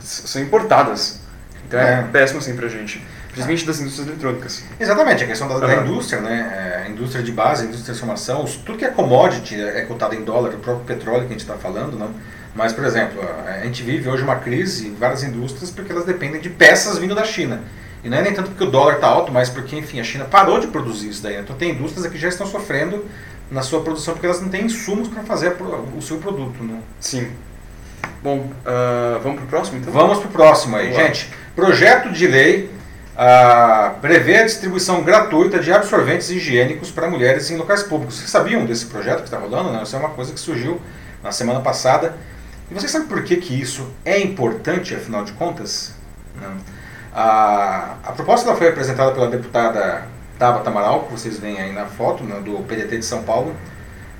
[0.00, 1.20] são importadas.
[1.66, 3.00] Então é, é péssimo assim pra gente.
[3.28, 4.64] principalmente das indústrias eletrônicas.
[4.78, 5.86] Exatamente, a questão da, da Aham.
[5.86, 6.80] indústria, né?
[6.82, 10.24] É, a indústria de base, indústria de transformação, tudo que é commodity é cotado em
[10.24, 12.10] dólar, o próprio petróleo que a gente está falando, não?
[12.54, 16.40] Mas, por exemplo, a gente vive hoje uma crise em várias indústrias porque elas dependem
[16.40, 17.60] de peças vindo da China.
[18.02, 20.24] E não é nem tanto porque o dólar está alto, mas porque, enfim, a China
[20.24, 21.36] parou de produzir isso daí.
[21.36, 23.04] Então tem indústrias que já estão sofrendo
[23.50, 25.56] na sua produção porque elas não têm insumos para fazer
[25.96, 26.80] o seu produto, né?
[27.00, 27.30] Sim.
[28.22, 29.92] Bom, ah, vamos pro próximo então?
[29.92, 31.32] Vamos para o próximo aí, gente.
[31.56, 32.70] Projeto de lei
[33.16, 38.16] ah, prevê a distribuição gratuita de absorventes higiênicos para mulheres em locais públicos.
[38.16, 39.72] Vocês sabiam desse projeto que está rolando?
[39.72, 39.82] Não?
[39.82, 40.80] Isso é uma coisa que surgiu
[41.22, 42.14] na semana passada.
[42.70, 45.92] E vocês sabem por que, que isso é importante, afinal de contas?
[46.40, 46.56] Não.
[47.12, 50.06] A, a proposta foi apresentada pela deputada
[50.40, 53.54] Tabata Amaral, que vocês veem aí na foto, né, do PDT de São Paulo,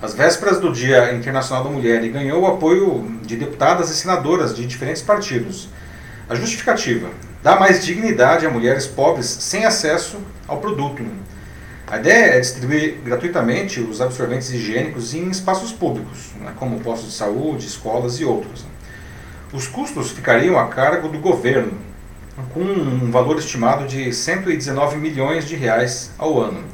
[0.02, 4.54] às vésperas do Dia Internacional da Mulher e ganhou o apoio de deputadas e senadoras
[4.54, 5.70] de diferentes partidos.
[6.28, 7.08] A justificativa:
[7.42, 11.02] dá mais dignidade a mulheres pobres sem acesso ao produto.
[11.86, 17.16] A ideia é distribuir gratuitamente os absorventes higiênicos em espaços públicos, né, como postos de
[17.16, 18.66] saúde, escolas e outros.
[19.54, 21.72] Os custos ficariam a cargo do governo,
[22.52, 26.64] com um valor estimado de 119 milhões de reais ao ano.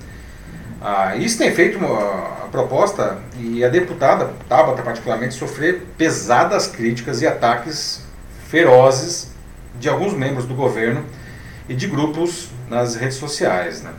[0.81, 7.27] Ah, isso tem feito a proposta e a deputada Tabata particularmente sofrer pesadas críticas e
[7.27, 8.05] ataques
[8.49, 9.33] ferozes
[9.81, 11.05] de alguns membros do governo
[11.69, 13.83] e de grupos nas redes sociais.
[13.83, 13.91] Né?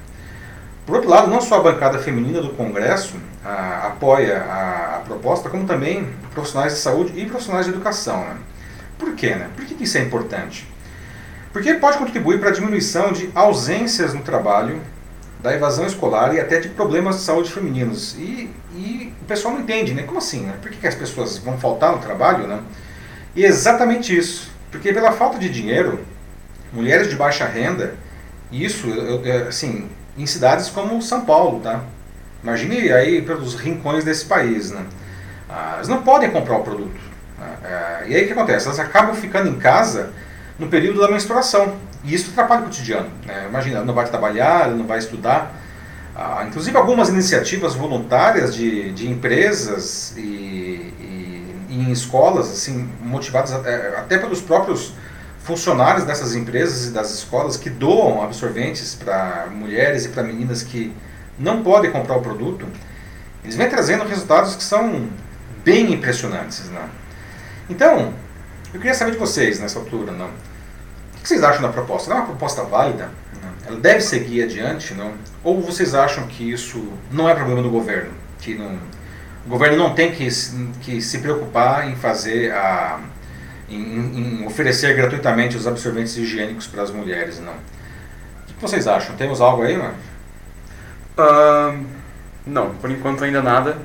[0.86, 5.50] Por outro lado, não só a bancada feminina do Congresso ah, apoia a, a proposta,
[5.50, 8.22] como também profissionais de saúde e profissionais de educação.
[8.22, 8.38] Né?
[8.98, 9.36] Por quê?
[9.36, 9.50] Né?
[9.56, 10.68] Por que que isso é importante?
[11.58, 14.80] Porque pode contribuir para a diminuição de ausências no trabalho,
[15.42, 18.14] da evasão escolar e até de problemas de saúde femininos.
[18.14, 20.04] E, e o pessoal não entende, né?
[20.04, 20.42] Como assim?
[20.42, 20.54] Né?
[20.62, 22.46] Por que, que as pessoas vão faltar no trabalho?
[22.46, 22.60] Né?
[23.36, 24.52] E é exatamente isso.
[24.70, 26.06] Porque pela falta de dinheiro,
[26.72, 27.96] mulheres de baixa renda,
[28.52, 28.86] isso,
[29.50, 31.82] assim, em cidades como São Paulo, tá?
[32.44, 34.86] Imagine aí pelos rincões desse país, né?
[35.50, 37.02] Ah, elas não podem comprar o produto.
[37.40, 37.58] né?
[37.64, 38.68] Ah, e aí o que acontece?
[38.68, 40.14] Elas acabam ficando em casa
[40.60, 41.76] no período da menstruação.
[42.04, 43.10] E isso atrapalha o cotidiano.
[43.26, 43.46] Né?
[43.50, 45.54] Imagina, ela não vai trabalhar, ela não vai estudar.
[46.16, 53.52] Ah, inclusive algumas iniciativas voluntárias de, de empresas e, e- e em escolas, assim, motivadas
[53.54, 54.94] até, até pelos próprios
[55.44, 60.92] funcionários dessas empresas e das escolas que doam absorventes para mulheres e para meninas que
[61.38, 62.66] não podem comprar o produto,
[63.44, 65.08] eles vêm trazendo resultados que são
[65.64, 66.66] bem impressionantes.
[66.66, 66.82] Né?
[67.70, 68.14] Então,
[68.74, 70.28] eu queria saber de vocês nessa altura, não?
[70.28, 72.10] O que vocês acham da proposta?
[72.10, 73.10] Ela é uma proposta válida?
[73.42, 73.68] Não?
[73.68, 75.14] Ela deve seguir adiante, não?
[75.44, 78.12] Ou vocês acham que isso não é problema do governo?
[78.40, 78.78] Que não,
[79.46, 80.28] o governo não tem que,
[80.82, 83.00] que se preocupar em fazer a
[83.70, 87.54] em, em oferecer gratuitamente os absorventes higiênicos para as mulheres, não?
[87.54, 89.16] O que vocês acham?
[89.16, 89.94] Temos algo aí, mano?
[91.18, 91.78] Ah,
[92.46, 93.78] não, por enquanto ainda nada.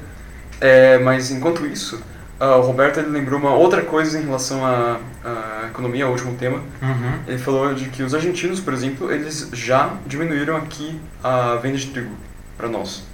[0.60, 2.00] É, mas enquanto isso,
[2.44, 6.34] ah, o Roberto ele lembrou uma outra coisa em relação à, à economia, ao último
[6.34, 6.58] tema.
[6.82, 7.20] Uhum.
[7.24, 11.86] Ele falou de que os argentinos, por exemplo, eles já diminuíram aqui a venda de
[11.86, 12.16] trigo
[12.58, 13.04] para nós.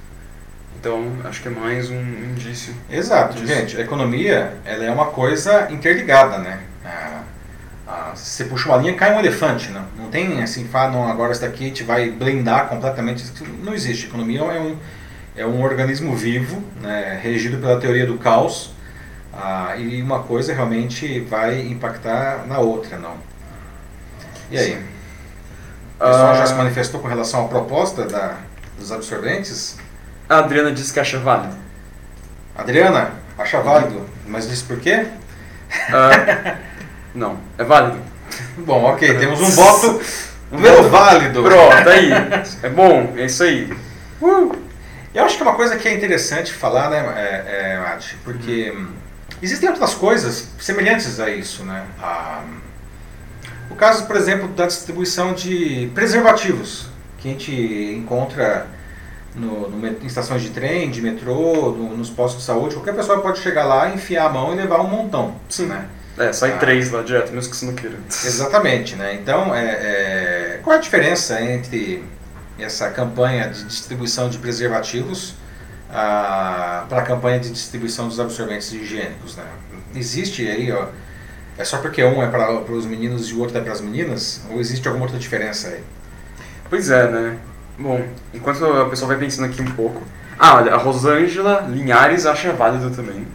[0.81, 2.75] Então, acho que é mais um indício.
[2.91, 3.47] Exato, Disso.
[3.47, 3.77] gente.
[3.77, 6.61] A economia ela é uma coisa interligada, né?
[6.83, 7.21] Ah,
[7.87, 9.85] ah, se você puxa uma linha, cai um elefante, não?
[9.99, 13.31] Não tem assim, fala, não, agora isso daqui a gente vai blindar completamente.
[13.63, 14.07] Não existe.
[14.07, 14.77] A economia é um,
[15.37, 18.78] é um organismo vivo, né, regido pela teoria do caos,
[19.33, 23.17] ah, e uma coisa realmente vai impactar na outra, não?
[24.51, 24.83] E aí?
[25.97, 28.37] O pessoal já Ah, se manifestou com relação à proposta da,
[28.79, 29.77] dos absorventes?
[30.29, 31.57] A Adriana disse que acha válido.
[32.57, 35.07] Adriana, acha válido, mas disse por quê?
[35.93, 36.57] Ah,
[37.15, 37.99] não, é válido.
[38.59, 40.01] Bom, ok, temos um voto
[40.51, 41.43] pelo válido.
[41.43, 42.11] Pronto, aí.
[42.63, 43.73] É bom, é isso aí.
[44.21, 44.57] Uh!
[45.15, 48.71] Eu acho que é uma coisa que é interessante falar, né, é, é, Mati, porque
[48.77, 48.89] hum,
[49.43, 51.85] existem outras coisas semelhantes a isso, né?
[52.01, 52.45] A-
[53.71, 56.87] o caso, por exemplo, da distribuição de preservativos,
[57.19, 57.53] que a gente
[57.97, 58.67] encontra
[59.35, 62.75] no, no em estações de trem, de metrô, no- nos postos de saúde.
[62.75, 65.35] Qualquer pessoa pode chegar lá, enfiar a mão e levar um montão.
[65.49, 65.67] Sim.
[65.67, 65.87] Né?
[66.19, 66.57] É, sai Ah.
[66.59, 67.97] três lá direto, mesmo que você não queira.
[68.09, 69.15] Exatamente, né?
[69.15, 72.03] Então, é, é, qual a diferença entre
[72.59, 75.35] essa campanha de distribuição de preservativos
[75.91, 79.45] para a campanha de distribuição dos absorventes higiênicos, né?
[79.95, 80.87] Existe aí, ó,
[81.57, 84.43] é só porque um é para os meninos e o outro é para as meninas?
[84.51, 85.83] Ou existe alguma outra diferença aí?
[86.69, 87.37] Pois é, né?
[87.79, 90.03] Bom, enquanto a pessoa vai pensando aqui um pouco.
[90.39, 93.27] Ah, olha, a Rosângela Linhares acha válido também.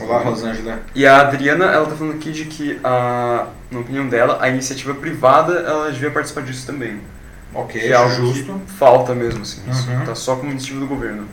[0.00, 0.80] Olá, Rosângela.
[0.94, 4.94] E a Adriana, ela tá falando aqui de que, a, na opinião dela, a iniciativa
[4.94, 7.00] privada, ela devia participar disso também.
[7.54, 8.52] Ok, que é algo justo.
[8.66, 9.62] que falta mesmo, assim.
[9.70, 10.04] Isso Uhum.
[10.04, 11.26] tá só como iniciativa do governo.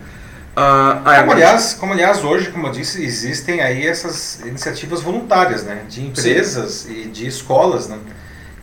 [0.56, 5.64] Ah, ah, Como aliás, como aliás hoje, como eu disse, existem aí essas iniciativas voluntárias,
[5.64, 8.00] né, de empresas e de escolas, né,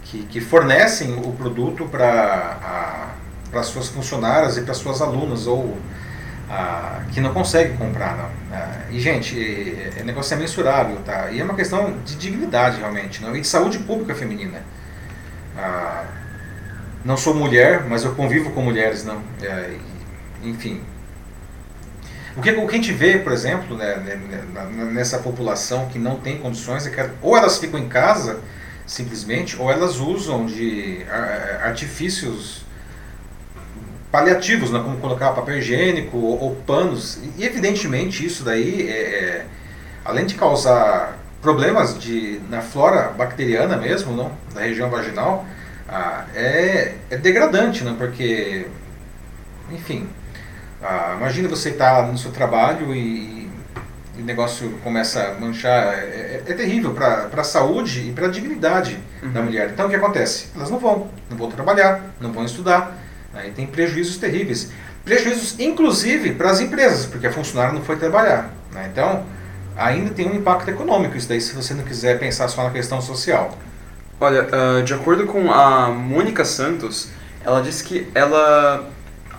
[0.05, 3.11] que, que fornecem o produto para
[3.51, 5.77] para suas funcionárias e para suas alunas ou
[6.51, 8.31] ah, que não conseguem comprar, não.
[8.51, 11.31] Ah, e gente, é, é negócio é mensurável, tá?
[11.31, 13.37] E é uma questão de dignidade realmente, não?
[13.37, 14.63] E de saúde pública feminina.
[15.57, 16.05] Ah,
[17.05, 19.23] não sou mulher, mas eu convivo com mulheres, não.
[19.43, 19.77] É,
[20.43, 20.81] enfim,
[22.37, 25.99] o que, o que a gente vê, por exemplo, né, né, na- nessa população que
[25.99, 28.41] não tem condições, é que ou elas ficam em casa,
[28.87, 31.05] simplesmente, ou elas usam de
[31.63, 32.65] artifícios
[34.11, 37.19] paliativos, né, como colocar papel higiênico ou, ou panos.
[37.39, 39.47] E, evidentemente, isso daí, é, é,
[40.05, 45.45] além de causar problemas de, na flora bacteriana mesmo, não, da região vaginal,
[45.89, 48.67] ah, é, é degradante, não, porque,
[49.71, 50.09] enfim,
[50.83, 53.49] ah, imagina você estar no seu trabalho e,
[54.17, 55.95] e o negócio começa a manchar.
[55.95, 59.47] É, é- é terrível para a saúde e para a dignidade da Uhum.
[59.47, 59.71] mulher.
[59.73, 60.47] Então o que acontece?
[60.57, 62.99] Elas não vão, não vão trabalhar, não vão estudar.
[63.33, 64.71] Aí tem prejuízos terríveis.
[65.05, 68.51] Prejuízos, inclusive, para as empresas, porque a funcionária não foi trabalhar.
[68.73, 68.89] né?
[68.93, 69.25] Então,
[69.77, 73.01] ainda tem um impacto econômico isso daí, se você não quiser pensar só na questão
[73.01, 73.57] social.
[74.21, 77.09] Olha, ah, de acordo com a Mônica Santos,
[77.45, 78.89] ela disse que ela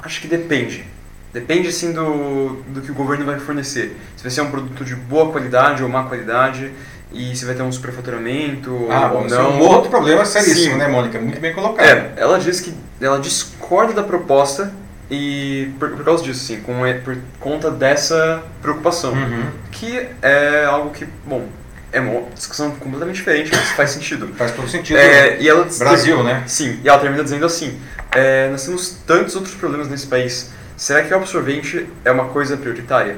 [0.01, 0.85] acho que depende.
[1.33, 3.97] Depende sim do, do que o governo vai fornecer.
[4.15, 6.71] Se vai ser um produto de boa qualidade ou má qualidade,
[7.11, 9.51] e se vai ter um superfaturamento Ah, ou bom, é não.
[9.53, 10.77] um outro problema seríssimo, Sim.
[10.77, 11.19] né, Mônica?
[11.19, 11.85] Muito bem colocado.
[11.85, 14.71] É, ela diz que ela discorda da proposta
[15.09, 19.13] e por, por causa disso, sim, com, é, por conta dessa preocupação.
[19.13, 19.45] Uhum.
[19.71, 21.47] Que é algo que, bom,
[21.91, 24.27] é uma discussão completamente diferente, mas faz sentido.
[24.35, 24.97] Faz todo sentido.
[24.97, 26.43] É, e ela Brasil, né?
[26.47, 27.79] Sim, e ela termina dizendo assim:
[28.11, 30.51] é, nós temos tantos outros problemas nesse país.
[30.75, 33.17] Será que o absorvente é uma coisa prioritária?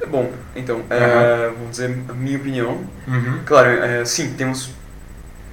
[0.00, 2.80] É bom, então, é, vou dizer a minha opinião.
[3.06, 3.40] Uhum.
[3.46, 4.70] Claro, é, sim, temos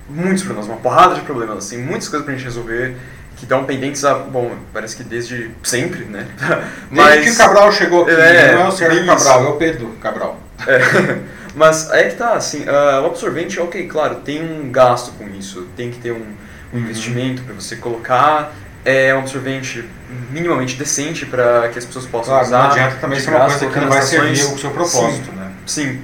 [0.09, 2.95] muitos problemas, uma porrada de problemas, assim, muitas coisas pra gente resolver
[3.35, 6.27] que estão pendentes a, bom, parece que desde sempre, né?
[6.91, 9.05] Desde que o Cabral chegou aqui, É, não é o Sérgio isso.
[9.07, 10.39] Cabral, é o Pedro Cabral.
[10.67, 11.19] É,
[11.55, 15.67] mas é que tá, assim, ah, o absorvente, ok, claro, tem um gasto com isso,
[15.77, 16.25] tem que ter um, um
[16.73, 16.79] Uhum.
[16.81, 19.85] investimento para você colocar, é um absorvente
[20.31, 22.57] minimamente decente para que as pessoas possam Claro, usar.
[22.63, 25.51] não adianta também ser uma coisa que não vai servir o seu propósito, né?
[25.65, 26.01] Sim.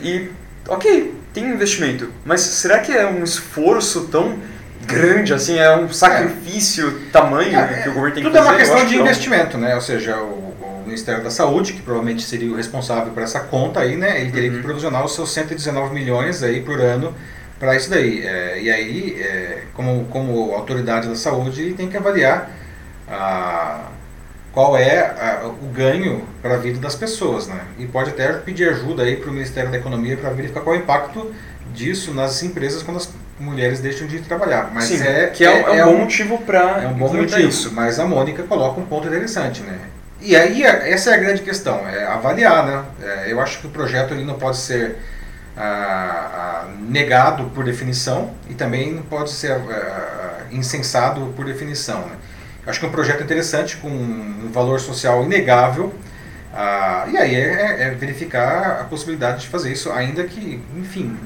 [0.00, 0.28] E,
[0.68, 4.38] ok, tem investimento, mas será que é um esforço tão
[4.86, 5.58] grande assim?
[5.58, 8.50] É um sacrifício tamanho É, que o governo tem que Tudo é fazer?
[8.52, 9.74] uma questão de que investimento, né?
[9.74, 13.80] Ou seja, o, o Ministério da Saúde, que provavelmente seria o responsável por essa conta
[13.80, 14.20] aí, né?
[14.20, 14.56] Ele teria Uhum.
[14.58, 17.14] que provisionar os seus 119 milhões aí por ano
[17.58, 18.24] para isso daí.
[18.24, 22.50] É, e aí, é, como, como autoridade da saúde, ele tem que avaliar
[23.08, 23.80] a,
[24.52, 27.60] qual é a- o ganho para a vida das pessoas, né?
[27.78, 30.78] E pode até pedir ajuda aí para o Ministério da Economia para verificar qual é
[30.78, 31.32] o impacto
[31.74, 34.70] disso nas empresas quando as mulheres deixam de trabalhar.
[34.72, 37.72] Mas Sim, é, que é, é um bom motivo para é um bom motivo, isso.
[37.72, 39.78] mas a Mônica coloca um ponto interessante, né?
[40.20, 42.84] E aí essa é a grande questão, é avaliar, né?
[43.02, 44.96] É, eu acho que o projeto ele não pode ser
[45.56, 52.16] ah, negado por definição e também não pode ser ah, insensado por definição, né?
[52.66, 55.92] Acho que é um projeto interessante com um valor social inegável.
[56.54, 61.16] ah, e aí é, é verificar a possibilidade de fazer isso, ainda que, enfim,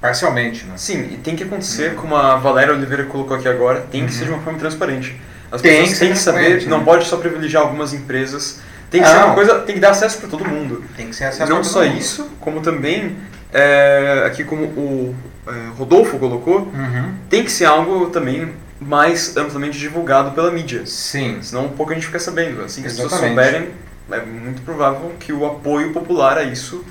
[0.00, 0.74] parcialmente, né?
[0.76, 4.18] Sim, e tem que acontecer, como a Valéria Oliveira colocou aqui agora, tem que Uhum.
[4.18, 5.20] ser de uma forma transparente.
[5.52, 6.84] As Tem pessoas ser têm que saber, não né?
[6.84, 8.60] pode só privilegiar algumas empresas,
[8.90, 9.26] tem que ser Não.
[9.26, 10.84] uma coisa, tem que dar acesso para todo mundo.
[10.96, 11.96] Tem que ser acesso Não só mundo.
[11.98, 13.16] isso, como também,
[13.52, 15.14] é, aqui como o
[15.46, 17.14] é, Rodolfo colocou, Uhum.
[17.28, 20.86] tem que ser algo também mais amplamente divulgado pela mídia.
[20.86, 21.38] Sim.
[21.42, 22.62] Senão pouco a gente fica sabendo.
[22.62, 23.70] Assim que as pessoas souberem,
[24.10, 26.84] é muito provável que o apoio popular a isso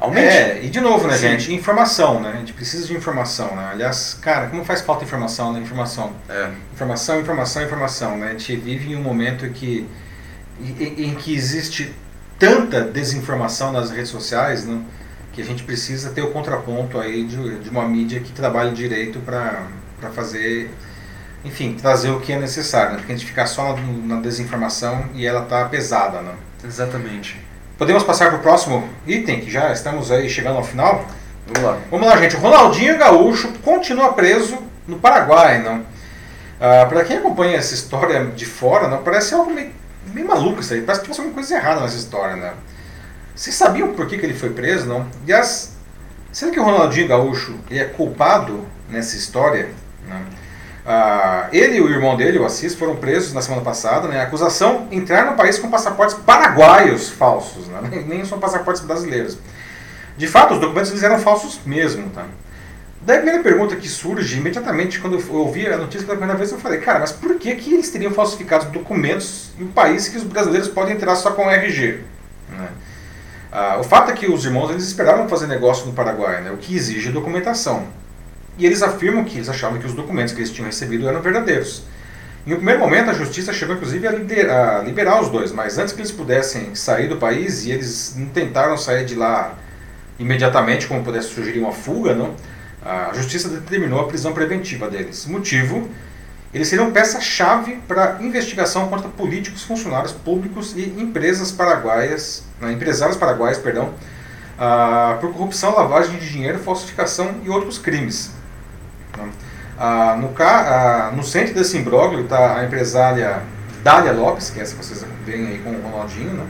[0.00, 0.26] aumente.
[0.26, 1.28] É, e de novo, né, Sim.
[1.28, 1.54] gente?
[1.54, 2.32] Informação, né?
[2.34, 3.68] A gente precisa de informação, né?
[3.72, 5.60] Aliás, cara, como faz falta informação, né?
[5.60, 6.12] Informação.
[6.28, 6.50] É.
[6.72, 8.28] Informação, informação, informação, né?
[8.28, 9.86] A gente vive em um momento que,
[10.60, 11.94] em, em que existe
[12.38, 14.80] tanta desinformação nas redes sociais, né?
[15.32, 19.18] Que a gente precisa ter o contraponto aí de, de uma mídia que trabalhe direito
[19.20, 19.66] para
[20.12, 20.70] fazer,
[21.44, 22.96] enfim, trazer o que é necessário, né?
[22.98, 26.32] Porque a gente ficar só na, na desinformação e ela tá pesada, né?
[26.64, 27.38] Exatamente.
[27.76, 31.06] Podemos passar para o próximo item, que já estamos aí chegando ao final?
[31.46, 31.78] Vamos lá.
[31.90, 32.36] Vamos lá, gente.
[32.36, 35.84] O Ronaldinho Gaúcho continua preso no Paraguai, não?
[36.60, 39.70] Ah, para quem acompanha essa história de fora, não parece algo meio,
[40.06, 40.80] meio maluco isso aí.
[40.80, 42.54] Parece que tem alguma coisa errada nessa história, né?
[43.34, 45.06] Vocês sabiam por que, que ele foi preso, não?
[45.24, 45.76] Aliás,
[46.32, 49.68] será que o Ronaldinho Gaúcho ele é culpado nessa história?
[50.08, 50.20] Não?
[50.86, 54.08] Ah, ele e o irmão dele, o Assis, foram presos na semana passada.
[54.08, 54.20] Né?
[54.20, 58.04] A acusação entrar no país com passaportes paraguaios falsos, né?
[58.06, 59.38] nem, são passaportes brasileiros.
[60.16, 62.10] De fato, os documentos eles eram falsos mesmo.
[62.10, 62.26] Tá?
[63.00, 66.52] Daí a primeira pergunta que surge, imediatamente quando eu ouvi a notícia pela primeira vez,
[66.52, 70.16] eu falei, cara, mas por que, que eles teriam falsificado documentos em um país que
[70.16, 72.00] os brasileiros podem entrar só com RG?
[72.50, 72.68] Né?
[73.52, 76.56] Ah, o fato é que os irmãos eles esperavam fazer negócio no Paraguai, né, o
[76.56, 77.86] que exige documentação.
[78.58, 81.82] E eles afirmam que eles achavam que os documentos que eles tinham recebido eram verdadeiros.
[82.46, 86.00] Em um primeiro momento, a justiça chegou inclusive a, liberar os dois, mas antes que
[86.00, 89.54] eles pudessem sair do país, e eles tentaram sair de lá
[90.18, 92.34] imediatamente, como pudesse sugerir uma fuga, não?
[92.84, 95.24] a justiça determinou a prisão preventiva deles.
[95.24, 95.88] Motivo:
[96.52, 103.56] eles seriam peça-chave para investigação contra políticos, funcionários públicos e empresas paraguaias, não, empresários paraguaios,
[103.56, 103.94] perdão,
[104.58, 108.33] uh, por corrupção, lavagem de dinheiro, falsificação e outros crimes.
[109.16, 113.42] Uh, no, uh, no centro desse imbróglio está a empresária
[113.82, 116.46] Dália Lopes, que é essa que vocês veem aí com o Ronaldinho, né?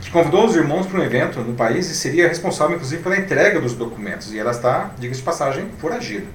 [0.00, 3.60] que convidou os irmãos para um evento no país e seria responsável, inclusive, pela entrega
[3.60, 4.32] dos documentos.
[4.32, 6.26] E ela está, diga-se de passagem, foragida.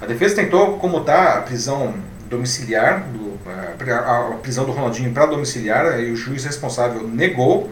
[0.00, 1.94] A defesa tentou comutar a prisão
[2.28, 7.70] domiciliar, do, a prisão do Ronaldinho para domiciliar, e o juiz responsável negou.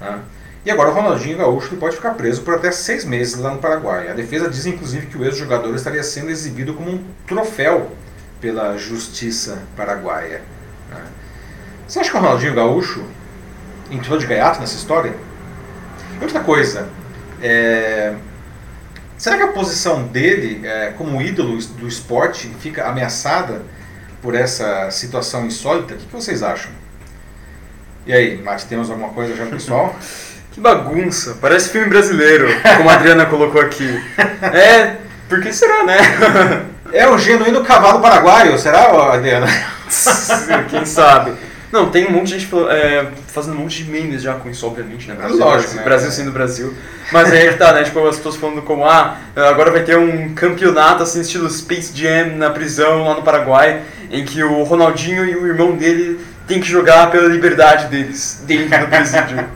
[0.00, 0.18] Né?
[0.64, 4.08] E agora o Ronaldinho Gaúcho pode ficar preso por até seis meses lá no Paraguai.
[4.08, 7.92] A defesa diz, inclusive, que o ex-jogador estaria sendo exibido como um troféu
[8.40, 10.40] pela justiça paraguaia.
[10.90, 11.02] Né?
[11.86, 13.04] Você acha que o Ronaldinho Gaúcho
[13.90, 15.14] entrou de gaiato nessa história?
[16.20, 16.88] Outra coisa,
[17.42, 18.14] é,
[19.18, 23.60] será que a posição dele é, como ídolo do esporte fica ameaçada
[24.22, 25.92] por essa situação insólita?
[25.92, 26.72] O que, vocês acham?
[28.06, 29.94] E aí, Mate, temos alguma coisa já pessoal?
[30.54, 32.46] que bagunça, parece filme brasileiro,
[32.76, 34.00] como a Adriana colocou aqui.
[34.40, 34.96] É,
[35.28, 35.98] por que será, né?
[36.92, 39.48] é um genuíno cavalo paraguaio, será, Adriana?
[40.70, 41.32] Quem sabe?
[41.72, 44.64] Não, tem um monte de gente é, fazendo um monte de memes já com isso,
[44.64, 45.16] obviamente, né?
[45.16, 45.82] Brasil, Lógico, né?
[45.82, 46.72] Brasil sendo Brasil.
[47.10, 47.82] Mas aí tá, né?
[47.82, 52.36] Tipo, as pessoas falando como, ah, agora vai ter um campeonato assim, estilo Space Jam
[52.36, 56.66] na prisão lá no Paraguai, em que o Ronaldinho e o irmão dele tem que
[56.68, 59.48] jogar pela liberdade deles dentro do presídio.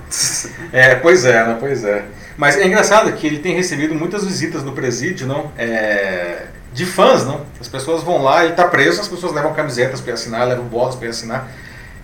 [0.73, 1.57] é, pois é, né?
[1.59, 2.05] Pois é.
[2.37, 5.51] Mas é engraçado que ele tem recebido muitas visitas no presídio, não?
[5.59, 7.45] É, de fãs, não?
[7.61, 10.95] As pessoas vão lá, ele está preso, as pessoas levam camisetas para assinar, levam bolas
[10.95, 11.51] para assinar.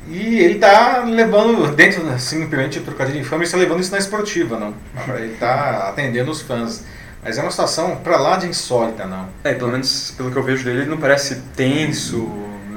[0.09, 3.99] E ele está levando, dentro, simplesmente, o trocadilho de fama, ele está levando isso na
[3.99, 4.75] esportiva, não?
[5.17, 6.85] Ele está atendendo os fãs.
[7.23, 9.29] Mas é uma situação para lá de insólita, não?
[9.43, 12.29] É, pelo menos pelo que eu vejo dele, ele não parece tenso,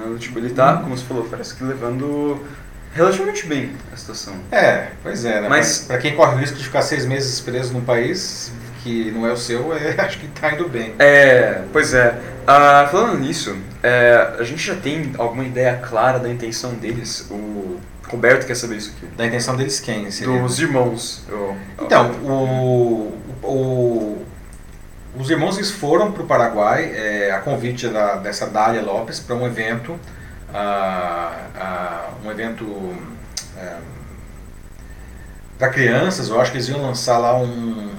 [0.09, 0.17] né?
[0.19, 2.41] Tipo, ele está, como você falou, parece que levando
[2.93, 4.35] relativamente bem a situação.
[4.51, 5.49] É, pois é, né?
[5.49, 8.51] Mas para quem corre o risco de ficar seis meses preso num país
[8.83, 10.95] que não é o seu, é, acho que está indo bem.
[10.99, 12.17] É, pois é.
[12.43, 17.27] Uh, falando nisso, é, a gente já tem alguma ideia clara da intenção deles?
[17.29, 19.05] O Roberto quer saber isso aqui.
[19.15, 20.09] Da intenção deles quem?
[20.09, 20.41] Seria?
[20.41, 21.23] Dos irmãos.
[21.27, 24.25] Eu, então, o, o,
[25.17, 29.45] os irmãos foram para o Paraguai é, a convite da, dessa Dália Lopes para um
[29.45, 29.97] evento, uh,
[31.55, 32.95] uh, um evento
[33.57, 33.77] é,
[35.57, 36.29] para crianças.
[36.29, 37.89] Eu acho que eles iam lançar lá um,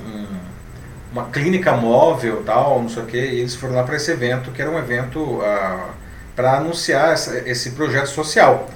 [1.13, 4.51] uma clínica móvel, tal, não sei o que, e eles foram lá para esse evento,
[4.53, 5.91] que era um evento uh,
[6.37, 8.69] para anunciar essa, esse projeto social.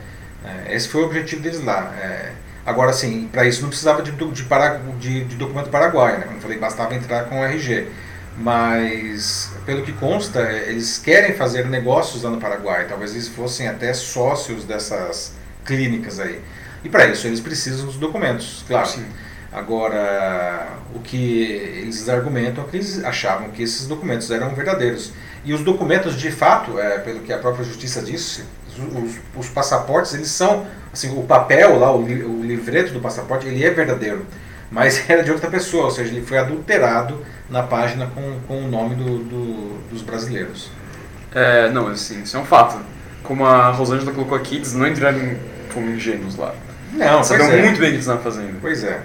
[0.44, 1.94] É, esse foi o objetivo deles lá.
[2.00, 2.32] É,
[2.66, 4.32] agora, assim, para isso não precisava de, de,
[4.98, 6.24] de, de documento paraguaio, né?
[6.24, 7.88] como eu falei, bastava entrar com o RG.
[8.36, 12.86] Mas, pelo que consta, é, eles querem fazer negócios lá no Paraguai.
[12.88, 16.40] Talvez eles fossem até sócios dessas clínicas aí.
[16.84, 18.88] E para isso eles precisam dos documentos, claro.
[18.88, 19.04] Sim.
[19.52, 25.12] Agora, o que eles argumentam é que eles achavam que esses documentos eram verdadeiros.
[25.44, 28.44] E os documentos, de fato, é, pelo que a própria justiça disse,
[28.78, 33.62] os, os, passaportes, eles são, assim, o papel lá, o, o livreto do passaporte, ele
[33.62, 34.24] é verdadeiro.
[34.72, 38.68] Mas era de outra pessoa, ou seja, ele foi adulterado na página com, com o
[38.68, 40.70] nome do, do, dos brasileiros.
[41.34, 42.78] É, não, assim, isso é um fato.
[43.22, 45.36] Como a Rosângela colocou aqui, eles não entraram
[45.72, 46.54] como ingênuos lá.
[46.92, 47.62] Não, Sabiam é.
[47.62, 48.60] muito bem o que eles estavam fazendo.
[48.60, 49.00] Pois é.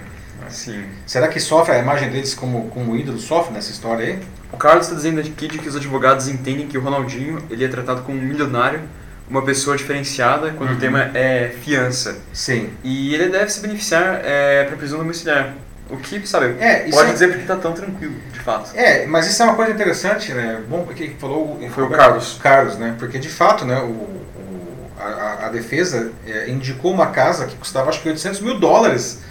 [0.49, 0.85] Sim.
[1.05, 4.19] Será que sofre a imagem deles como, como ídolo sofre nessa história aí?
[4.51, 7.67] O Carlos está dizendo aqui de que os advogados entendem que o Ronaldinho ele é
[7.67, 8.81] tratado como um milionário,
[9.29, 10.77] uma pessoa diferenciada quando uhum.
[10.77, 12.17] o tema é fiança.
[12.33, 12.71] Sim.
[12.83, 15.53] E ele deve se beneficiar é, para prisão domiciliar.
[15.89, 17.13] O que, sabe, é, pode é...
[17.13, 18.71] dizer porque está tão tranquilo, de fato.
[18.75, 20.61] É, mas isso é uma coisa interessante, né?
[20.67, 22.37] Bom, porque falou Foi o Carlos.
[22.41, 22.95] Carlos, né?
[22.99, 27.89] Porque de fato, né, o, o a, a, defesa é, indicou uma casa que custava
[27.89, 29.21] acho que 800 mil dólares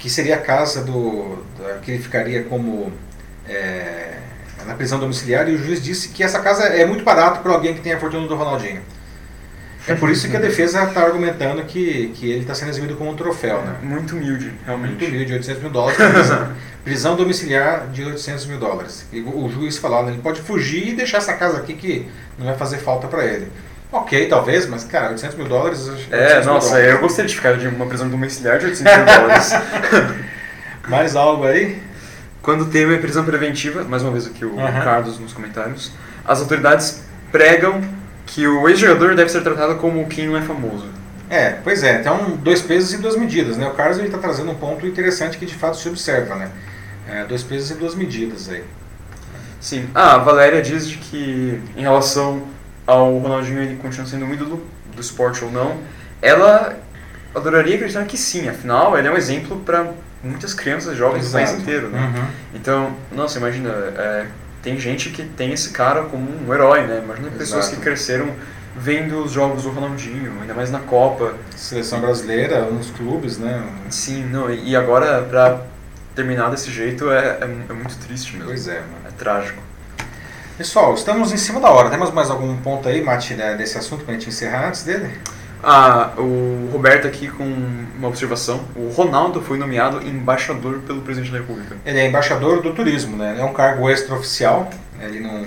[0.00, 1.38] que seria a casa do,
[1.82, 2.92] que ele ficaria como
[3.48, 4.14] é,
[4.66, 7.74] na prisão domiciliar e o juiz disse que essa casa é muito barato para alguém
[7.74, 8.82] que tem a fortuna do Ronaldinho.
[9.88, 13.10] É por isso que a defesa está argumentando que, que ele está sendo exibido como
[13.10, 13.76] um troféu, né?
[13.82, 14.90] Muito humilde, realmente.
[14.90, 15.96] Muito humilde, 800 mil dólares.
[15.96, 16.48] Prisão,
[16.84, 19.06] prisão domiciliar de 800 mil dólares.
[19.12, 22.56] E o juiz né, ele pode fugir e deixar essa casa aqui que não vai
[22.56, 23.46] fazer falta para ele.
[23.92, 25.86] Ok, talvez, mas cara, 800 mil dólares.
[25.88, 26.90] 800 É, mil nossa, dólares.
[26.92, 29.52] eu gostaria de ficar de uma prisão domiciliar de 800 mil dólares.
[30.88, 31.80] Mais algo aí?
[32.46, 34.84] Quando teve a prisão preventiva, mais uma vez aqui o Aham.
[34.84, 35.90] Carlos nos comentários,
[36.24, 37.82] as autoridades pregam
[38.24, 40.86] que o ex-jogador deve ser tratado como quem não é famoso.
[41.28, 43.66] É, pois é, então dois pesos e duas medidas, né?
[43.66, 46.52] O Carlos está trazendo um ponto interessante que de fato se observa, né?
[47.08, 48.62] É, dois pesos e duas medidas aí.
[49.60, 49.90] Sim.
[49.92, 52.44] Ah, a Valéria diz de que em relação
[52.86, 55.78] ao Ronaldinho ele continua sendo um ídolo do esporte ou não,
[56.22, 56.78] ela
[57.34, 59.92] adoraria acreditar que sim, afinal ele é um exemplo para
[60.22, 61.62] muitas crianças jovens do país Exato.
[61.62, 62.12] inteiro, né?
[62.14, 62.26] Uhum.
[62.54, 64.26] Então, nossa, imagina, é,
[64.62, 67.00] tem gente que tem esse cara como um herói, né?
[67.02, 67.76] Imagina pessoas Exato.
[67.76, 68.30] que cresceram
[68.76, 71.34] vendo os jogos do Ronaldinho, ainda mais na Copa.
[71.56, 73.62] Seleção brasileira, nos clubes, né?
[73.88, 75.62] Sim, não, e agora pra
[76.14, 78.48] terminar desse jeito é, é, é muito triste mesmo.
[78.48, 79.06] Pois é, mano.
[79.06, 79.62] É trágico.
[80.56, 81.90] Pessoal, estamos em cima da hora.
[81.90, 85.10] Temos mais algum ponto aí, Mati, né, desse assunto pra gente encerrar antes dele?
[85.68, 88.64] Ah, o Roberto aqui com uma observação.
[88.76, 91.76] O Ronaldo foi nomeado embaixador pelo presidente da República.
[91.84, 93.36] Ele é embaixador do turismo, né?
[93.36, 94.70] É um cargo extraoficial.
[95.00, 95.44] Ele não,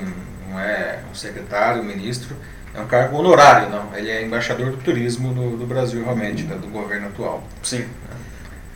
[0.50, 2.36] não é um secretário, um ministro.
[2.76, 3.96] É um cargo honorário, não.
[3.96, 7.42] Ele é embaixador do turismo do, do Brasil, realmente, né, do governo atual.
[7.64, 7.86] Sim.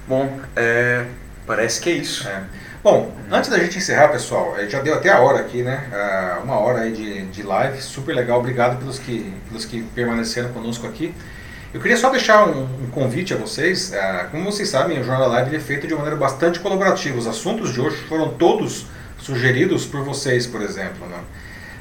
[0.08, 1.06] Bom, é,
[1.46, 2.26] parece que é isso.
[2.26, 2.42] É.
[2.84, 5.88] Bom, antes da gente encerrar, pessoal, eh, já deu até a hora aqui, né?
[5.94, 8.40] Ah, uma hora aí de, de live, super legal.
[8.40, 11.16] Obrigado pelos que, pelos que permaneceram conosco aqui.
[11.74, 13.94] Eu queria só deixar um, um convite a vocês.
[13.94, 17.18] Ah, como vocês sabem, o Jornal Live é feito de maneira bastante colaborativa.
[17.18, 18.86] Os assuntos de hoje foram todos
[19.18, 21.08] sugeridos por vocês, por exemplo.
[21.08, 21.20] Né?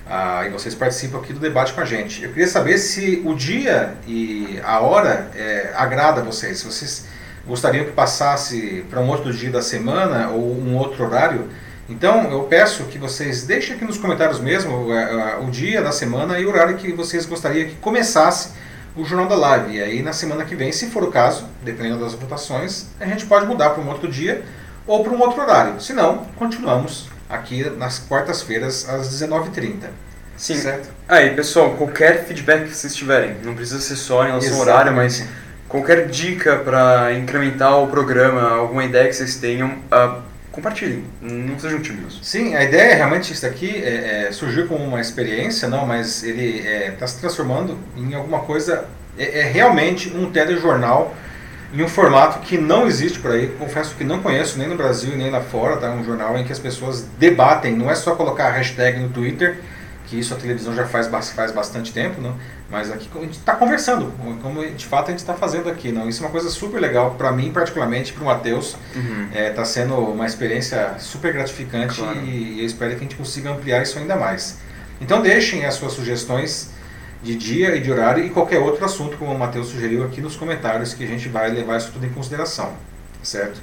[0.09, 2.23] Ah, e vocês participam aqui do debate com a gente.
[2.23, 6.61] Eu queria saber se o dia e a hora eh, agrada a vocês.
[6.61, 7.07] Se vocês
[7.47, 11.49] gostariam que passasse para um outro dia da semana ou um outro horário.
[11.89, 15.93] Então eu peço que vocês deixem aqui nos comentários mesmo eh, eh, o dia da
[15.93, 18.51] semana e o horário que vocês gostariam que começasse
[18.97, 19.77] o Jornal da Live.
[19.77, 23.27] E aí na semana que vem, se for o caso, dependendo das votações, a gente
[23.27, 24.43] pode mudar para um outro dia
[24.87, 25.81] ou para um outro horário.
[25.81, 29.89] Se não, continuamos aqui nas quartas-feiras às 19h30.
[30.37, 30.57] Sim.
[30.57, 30.89] Certo?
[31.09, 34.93] Aí, pessoal, qualquer feedback que vocês tiverem, não precisa ser só em relação ao horário,
[34.93, 35.25] mas
[35.73, 40.21] qualquer dica para incrementar o programa, alguma ideia que vocês tenham, ah,
[40.53, 41.03] compartilhem.
[41.23, 42.21] Não sejam tímidos.
[42.23, 46.59] Sim, a ideia realmente isso daqui é, é, surgiu como uma experiência, não, mas ele
[46.87, 48.85] está se transformando em alguma coisa.
[49.19, 51.17] É, é realmente um telejornal
[51.73, 53.49] em um formato que não existe por aí.
[53.59, 55.79] Confesso que não conheço nem no Brasil nem lá fora.
[55.79, 55.91] Tá?
[55.91, 57.75] Um jornal em que as pessoas debatem.
[57.75, 59.59] Não é só colocar a hashtag no Twitter,
[60.13, 62.37] que isso a televisão já faz, faz bastante tempo, não.
[62.71, 66.07] Mas aqui a gente está conversando, como de fato a gente está fazendo aqui, não.
[66.07, 68.77] Isso é uma coisa super legal para mim, particularmente para o Matheus.
[69.35, 72.21] Está sendo uma experiência super gratificante Claro.
[72.21, 74.59] e eu espero que a gente consiga ampliar isso ainda mais.
[75.01, 76.69] Então deixem as suas sugestões
[77.23, 80.37] de dia e de horário e qualquer outro assunto, como o Matheus sugeriu aqui nos
[80.37, 82.75] comentários, que a gente vai levar isso tudo em consideração,
[83.23, 83.61] certo?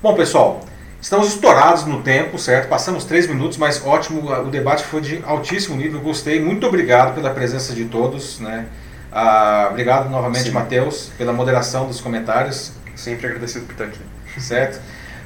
[0.00, 0.64] Bom, pessoal,
[1.00, 2.68] estamos estourados no tempo, certo?
[2.68, 6.40] Passamos três minutos, mas ótimo, o debate foi de altíssimo nível, gostei.
[6.40, 8.66] Muito obrigado pela presença de todos, né?
[9.12, 10.50] Ah, obrigado novamente.
[10.50, 12.72] Matheus, pela moderação dos comentários.
[12.94, 14.00] Sempre agradecido por estar aqui.
[14.38, 14.80] Certo?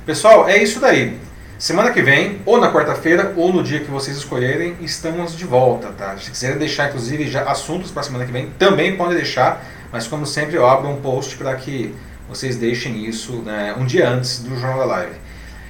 [0.07, 1.19] Pessoal, é isso daí.
[1.59, 5.89] Semana que vem, ou na quarta-feira, ou no dia que vocês escolherem, estamos de volta,
[5.97, 6.17] tá?
[6.19, 10.27] Se quiserem deixar, inclusive, já assuntos para semana que vem, também podem deixar, mas como
[10.27, 11.95] sempre, eu abro um post para que
[12.29, 15.15] vocês deixem isso né, um dia antes do Jornal da Live.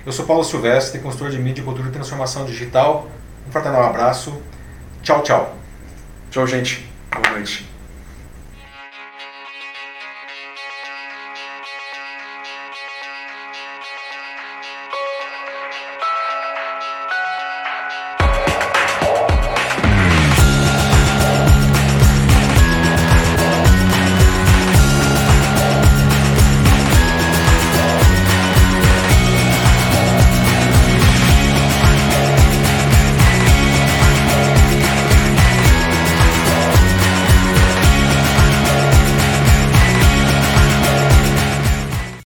[0.07, 3.09] Eu sou Paulo Silvestre, consultor de mídia, cultura e transformação digital.
[3.49, 4.39] Um fraternal abraço.
[5.03, 5.57] Tchau, tchau.
[6.31, 6.87] Tchau, gente.
[7.11, 7.74] Boa noite.